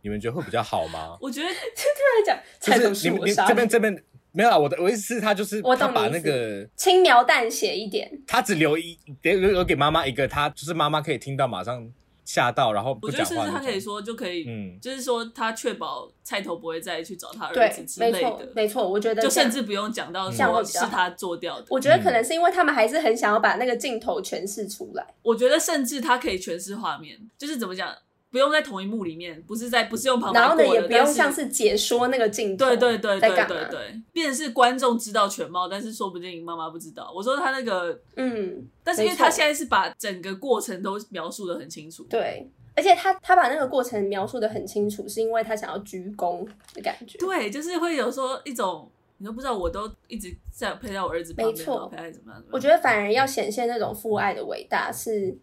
[0.05, 1.17] 你们觉得会比较好吗？
[1.23, 4.59] 我觉得 就突然讲，菜头是你们你这边这边没有啊。
[4.59, 11.89] 我的我意思是，他就是他把那个轻描淡写一点，他只留一留留给妈妈一个，他就是妈妈可以听到，马上
[12.25, 13.25] 吓到，然后不讲话。
[13.25, 18.49] 我觉得甚至他可以说就可以，嗯，就是说他确保菜头不会再去找他儿子之类的。
[18.55, 21.67] 没错，我觉得就甚至不用讲到说是他做掉的。
[21.69, 25.07] 我觉得可能是因为他们还是很想要把那个镜头诠释出来。
[25.23, 27.95] 我觉得甚至他可以诠释画面，就是怎么讲？
[28.33, 37.13] 不用在同一幕里面，不是在，不是用旁白然后呢，也不用像是解说那个镜头，对对对对对对，便是观众知道全貌，但是说不定妈妈不知道。
[37.15, 52.43] 我说他那个，嗯，但是因为他现在是把整个过程都描述的很清楚，对，而且他他把那个过程描述的很清楚，是因为他想要鞠躬的感觉，对，就是会有说一种你都不知道，我都一直在陪在我儿子旁边，没错，陪他怎么样？
[52.51, 55.37] 我觉得反而要显现那种父爱的伟大是。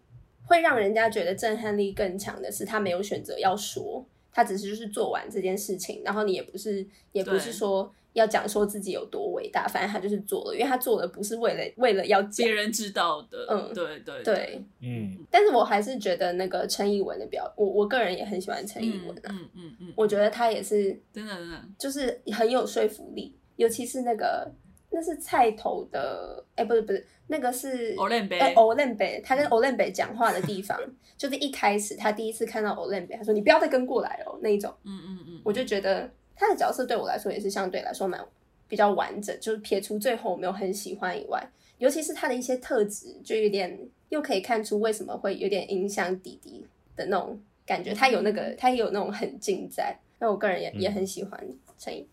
[0.50, 15.16] 会让人家觉得震撼力更强的是，他没有选择要说，他只是就是做完这件事情，然后你也不是也不是说要讲说自己有多伟大，反正他就是做了，因为他做的不是为了为了要别人知道的，嗯，对对对，对，嗯。
[15.30, 24.50] 但是我还是觉得那个陈艺文的表，我我个人也很喜欢陈艺文啊，嗯嗯嗯，我觉得他也是真的真的就是很有说服力，尤其是那个。
[24.90, 30.78] 那是菜头的，哎、欸，不是不是，那个是欧练北，哎，欧练北，他跟欧练北讲话的地方，
[31.16, 38.20] 就是一开始他第一次看到欧练北，他说你不要再跟过来哦，那一种，嗯嗯嗯，我就觉得他的角色对我来说也是相对来说蛮
[38.66, 41.40] 比较完整，就是撇除最后我没有很喜欢以外，
[41.78, 43.78] 尤其是他的一些特质，就有点
[44.08, 46.66] 又可以看出为什么会有点影响弟弟
[46.96, 51.40] 的那种感觉，他有那个他也有那种很劲在，那我个人也、嗯、也很喜欢
[51.78, 52.06] 陈毅。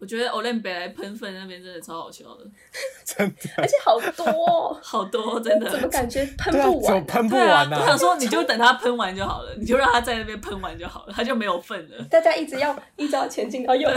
[0.00, 2.44] 我觉得欧练北来喷粪那边真的超好笑的，
[3.04, 7.04] 真的，而且好多、哦、 好多，真的，怎么感觉喷不完？
[7.04, 7.82] 喷不完呢、啊？
[7.84, 12.02] 我想说，你就等他喷完就好了，你就让他在那边喷完就好了，他就没有粪了。
[12.10, 13.90] 大家一直要一直要前进，然后又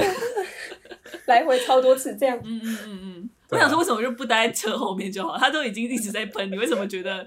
[1.25, 2.37] 来回超多次这样。
[2.43, 3.29] 嗯嗯嗯嗯。
[3.49, 5.37] 我想说，为什么就不待在车后面就好？
[5.37, 7.25] 他都已经一直在喷，你为什么觉得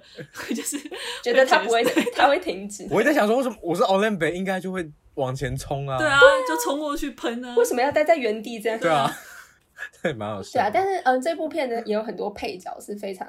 [0.54, 0.76] 就是
[1.22, 1.82] 觉得他不会，
[2.14, 2.86] 他会停止？
[2.90, 4.86] 我也在想说，为什么我是欧练北，应该就会。
[5.16, 5.98] 往前冲啊！
[5.98, 7.54] 对啊，就冲过去喷啊！
[7.56, 8.78] 为什么要待在原地这样？
[8.78, 9.10] 对啊，
[10.02, 10.52] 对，蛮好笑。
[10.52, 13.26] 对啊，但是嗯，这部片呢也有很多配角是非常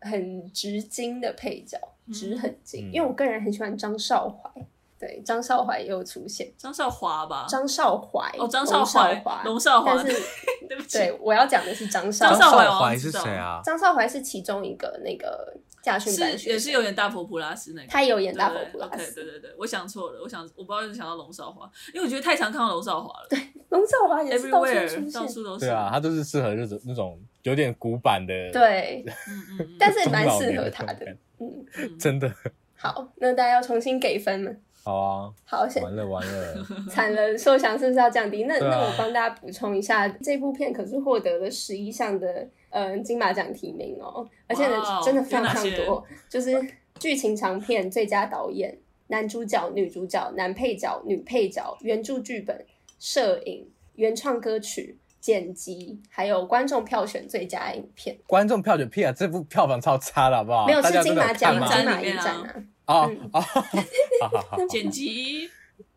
[0.00, 1.76] 很直经的配角，
[2.12, 2.90] 直很经。
[2.92, 4.50] 因为我个人很喜欢张少怀，
[4.98, 6.50] 对，张少怀也有出现。
[6.56, 7.46] 张少华吧？
[7.48, 9.94] 张少怀哦，张少怀，龙少华。
[9.96, 10.12] 但是
[10.68, 12.34] 对不起，对，我要讲的是张少
[12.78, 13.60] 怀是谁啊？
[13.64, 15.56] 张少怀是其中一个那个。
[15.82, 19.14] 驾训班是也是有演大佛普拉斯那个，他也有演大佛普拉斯。
[19.14, 23.26] 对对，对对对，我想错了，我想我不知道是想到龙少华，因为我觉得太常看到龙少华了。
[23.28, 23.38] 对，
[23.70, 25.66] 龙少华也是到处出现，到处都是。
[25.66, 28.32] 对啊，他就是适合那种那种有点古板的。
[28.52, 32.32] 对， 嗯嗯，但是也蛮适合他的，嗯，真的。
[32.78, 34.54] 好，那大家要重新给分了。
[34.84, 38.44] 好啊，好，完了完了，惨了，寿祥是不是要降低？
[38.44, 45.44] 那那我帮大家补充一下，这部片可是获得了十一项的嗯金马奖提名哦，而且呢真的非常
[45.76, 46.60] 多，就是
[46.98, 48.76] 剧情长片最佳导演、
[49.08, 52.64] 男主角、女主角、男配角、女配角、原著剧本、
[52.98, 58.18] 摄影、原创歌曲、剪辑，还有观众票选最佳影片。
[58.26, 60.66] 观众票选片啊，这部票房超差了，好不好？
[60.66, 62.64] 没有，是金马奖，金马影展啊。
[62.84, 63.40] 啊啊！
[64.20, 65.48] 好好好，剪辑，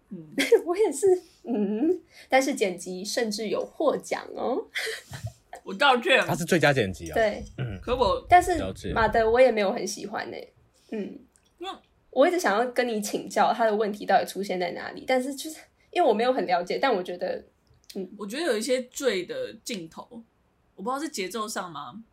[0.09, 0.34] 嗯，
[0.65, 1.07] 我也是，
[1.43, 1.99] 嗯，
[2.30, 4.65] 但是剪辑甚至有获奖哦。
[5.66, 7.16] 我道歉，他是最佳剪辑啊。
[7.16, 8.57] 对，嗯，可我但是
[8.93, 10.38] 马德我也没有很喜欢呢。
[10.91, 11.20] 嗯，
[11.57, 11.78] 那
[12.11, 15.57] 我一直想要跟你请教他的问题到底出现在哪里，但是就是
[15.89, 17.43] 因为我没有很了解，但我觉得，
[17.95, 20.24] 嗯，我觉得有一些醉的镜头，
[20.76, 22.03] 我不知道是节奏上吗？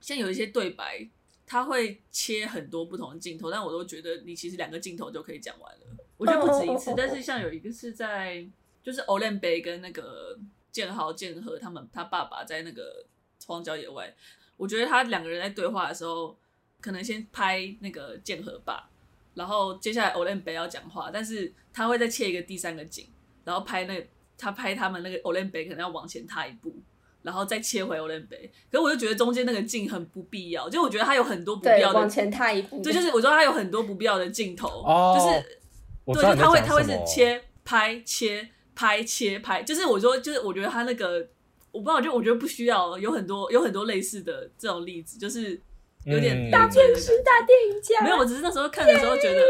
[0.00, 1.08] 现在有一些对白。
[1.48, 5.80] 他会切很多不同的镜头，但我都觉得你其实两个镜头就可以讲完了。
[6.16, 8.44] 我觉得不止一次，但是像有一个是在
[8.82, 10.36] 就是欧练北跟那个
[10.76, 13.02] 建豪建和他们他爸爸在那个
[13.46, 14.14] 荒郊野外，
[14.58, 16.36] 我觉得他两个人在对话的时候，
[16.82, 18.86] 可能先拍那个建和爸，
[19.32, 23.08] 然后接下来 Olen 北要讲话，但是他会再切一个第三个景，
[23.42, 24.06] 然后拍那个
[24.36, 26.76] 他拍他们那个 Olen 北可能要往前踏一步。
[27.22, 41.26] 然后再切回 olin 北，可是我就觉得中间那个镜很不必要，就我觉得他有很多不必要的往前踏一步，对，就是我说他有很多不必要的镜头，哦、就是对，就他会他会是切拍切拍切拍，就是我说就是我觉得他那个
[41.72, 45.58] 我不知道，就我觉得不需要，有很多有很多类似的这种例子，就是
[46.04, 48.04] 有点大片师、大电影家。
[48.04, 49.40] 没有，我只是那时候看的时候觉得，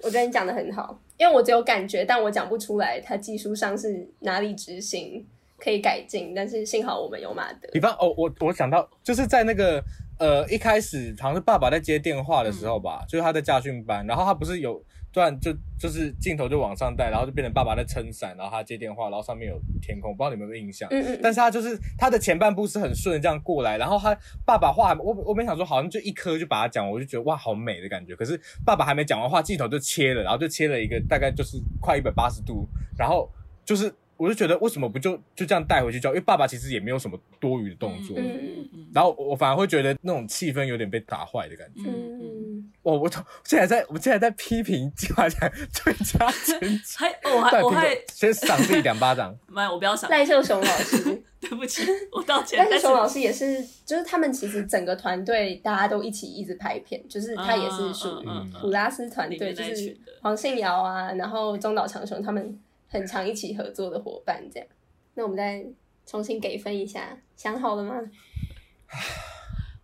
[0.00, 5.24] 我觉得你讲的很好，因为我只有感觉，但我讲不出来，他技术上是哪里执行
[5.56, 6.34] 可以改进。
[6.34, 7.68] 但是幸好我们有马德。
[7.72, 9.80] 比方哦，我我想到就是在那个
[10.18, 14.82] 呃一开始好像是爸爸在接电话的时候吧，嗯、就是他在家训班，然后他不是有。
[15.12, 20.88] 突然就就是镜头就往上带，然后就变成爸爸在撑伞，然后他接电话，然后上面有天空，不知道你们有没有印象？
[20.90, 21.20] 嗯嗯。
[21.22, 28.16] 但是他就是他的前半部是很顺的这样过来，然后他爸爸话我我没想说好像就一颗就把它讲，我就觉得哇好美的感觉。
[28.16, 33.30] 可是爸爸还没讲完话，镜头就切了，然后就切了一个大概就是快一百八十度，然后
[33.64, 33.92] 就是
[34.22, 36.10] 我就觉得为什么不就就这样带回去教？
[36.10, 38.86] 因为爸爸其实也没有什么多余的动作，嗯嗯嗯。
[38.94, 41.82] 然后我反而会觉得那种气氛有点被打坏的感觉。
[41.88, 42.72] 嗯嗯。
[42.82, 43.10] 我我
[43.44, 49.36] 现在在，我现在在批评金马奖最佳剪辑， 还 我还我还先赏自己两巴掌。
[49.48, 52.58] 没有，我不要赏赖秀雄老师，对不起，我道歉。
[52.58, 58.26] 赖秀雄老师也是，就是他们其实整个团队大家都一起一直拍片，就是他也是属于
[58.60, 62.58] 普拉斯团队，就是黄信尧啊，然后中岛长雄他们
[62.92, 64.68] 很常一起合作的伙伴这样。
[65.14, 65.64] 那我们再
[66.06, 67.94] 重新给分一下，想好了吗？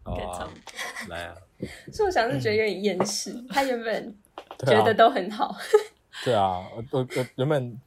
[0.04, 0.48] 好啊，
[1.08, 1.34] 来啊！
[1.92, 4.16] 硕翔是觉得有点厌世， 嗯、他原本
[4.60, 5.54] 觉得都很好。
[6.24, 7.80] 对啊，我我我原本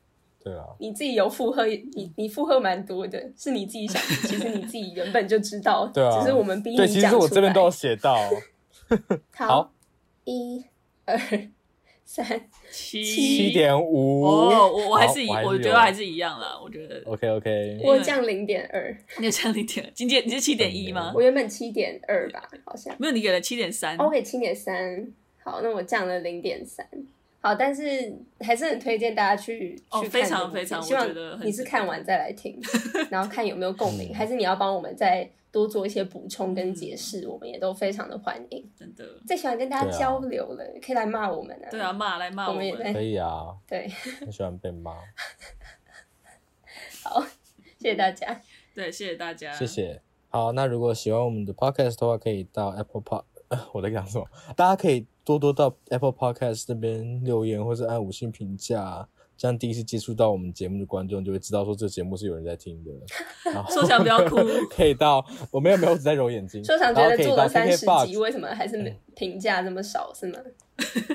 [0.43, 6.95] 对啊，你自己有附和，你你附和蛮多的，是你自己想，其实你自己原本就知道，对啊，只是我们逼你讲出来。
[6.95, 8.17] 对，其实我这边都有写到。
[9.36, 9.72] 好，
[10.26, 10.63] 一
[11.05, 11.17] 二。
[12.14, 16.59] 三七七点五哦，我我还是一，我觉得还是一样啦。
[16.62, 19.91] 我觉得 OK OK，我降零点二，你有降零点二？
[19.93, 21.14] 今天你是七点一吗？
[21.16, 25.07] 我原本七点二吧，好像没有，你给了七点三，我给七点三。
[25.41, 26.86] 好，那我降了零点三。
[27.42, 32.60] 好，但是还是很推荐大家去去看，非常非常，希望你是看完再来听，
[33.10, 35.30] 然后看有没有共鸣，还是你要帮我们再。
[35.52, 38.72] 多做一些补充跟解释，嗯、我们也都非常的欢迎。
[38.74, 41.68] 真的，最喜欢跟大家交流了，啊、可以来骂我们啊！
[41.70, 43.54] 对啊，骂来骂我们，我们也可以啊。
[43.68, 43.86] 对，
[44.22, 44.94] 很喜欢被骂。
[47.04, 47.22] 好，
[47.78, 48.39] 谢谢大家。
[48.74, 50.02] 对，谢谢大家，谢谢。
[50.30, 53.26] 好，那如果喜欢我们的 Podcast 的话，可以到 Apple Pod，
[53.74, 54.26] 我在讲什么？
[54.56, 59.07] 大家可以多多到 Apple Podcast 那边留言，或是按五星评价。
[59.38, 62.91] 这样第一次接触到我们节目的观众就会知道说这节目是有人在听的。
[63.74, 64.36] 说想不要哭，
[64.69, 66.63] 可以到我没有没有只在揉眼睛。
[66.63, 70.13] 说想觉得做了三十集，为什么还是评价这么少？
[70.13, 70.38] 是吗？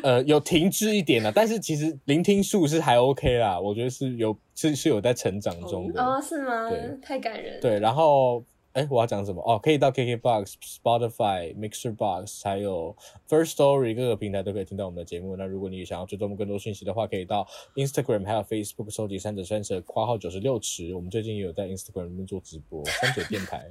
[0.02, 6.02] 呃， 有停滞一点了，但是其实聆听数是还 OK 啦，我觉得是有是是有在成长中的。
[6.02, 6.68] 哦，是吗？
[6.68, 7.60] 对，太感人。
[7.60, 8.42] 对，然后。
[8.76, 9.42] 哎，我要讲什么？
[9.42, 12.94] 哦，可以到 KKBOX、Spotify、Mixer Box，还有
[13.26, 15.34] First Story 各个平台都可以听到我们的节目。
[15.34, 20.94] 那如果你想要追踪我们更多讯息的话，可以到 Instagram 还有 Facebook 收集三者三者括号九十六尺。
[20.94, 23.66] 我们最近也有在 Instagram 里面做直播，三嘴电台。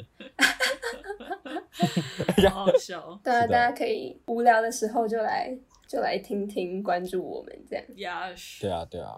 [2.49, 3.17] 好好笑。
[3.23, 5.55] 对啊，大家可以无聊的时候就来
[5.87, 7.85] 就来听听，关注我们这样。
[7.95, 8.59] Yes。
[8.59, 9.13] 对啊，对啊。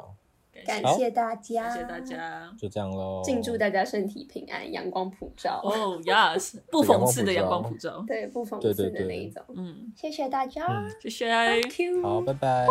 [0.65, 3.21] 感谢大家，谢谢大家，就这样喽。
[3.23, 5.61] 敬祝大家身体平安，阳光普照。
[5.63, 9.43] 哦，yes， 不讽刺的阳光普照，对，不讽刺的那一种。
[9.55, 11.31] 嗯，谢谢大家，谢谢，
[12.01, 12.65] 好，拜拜。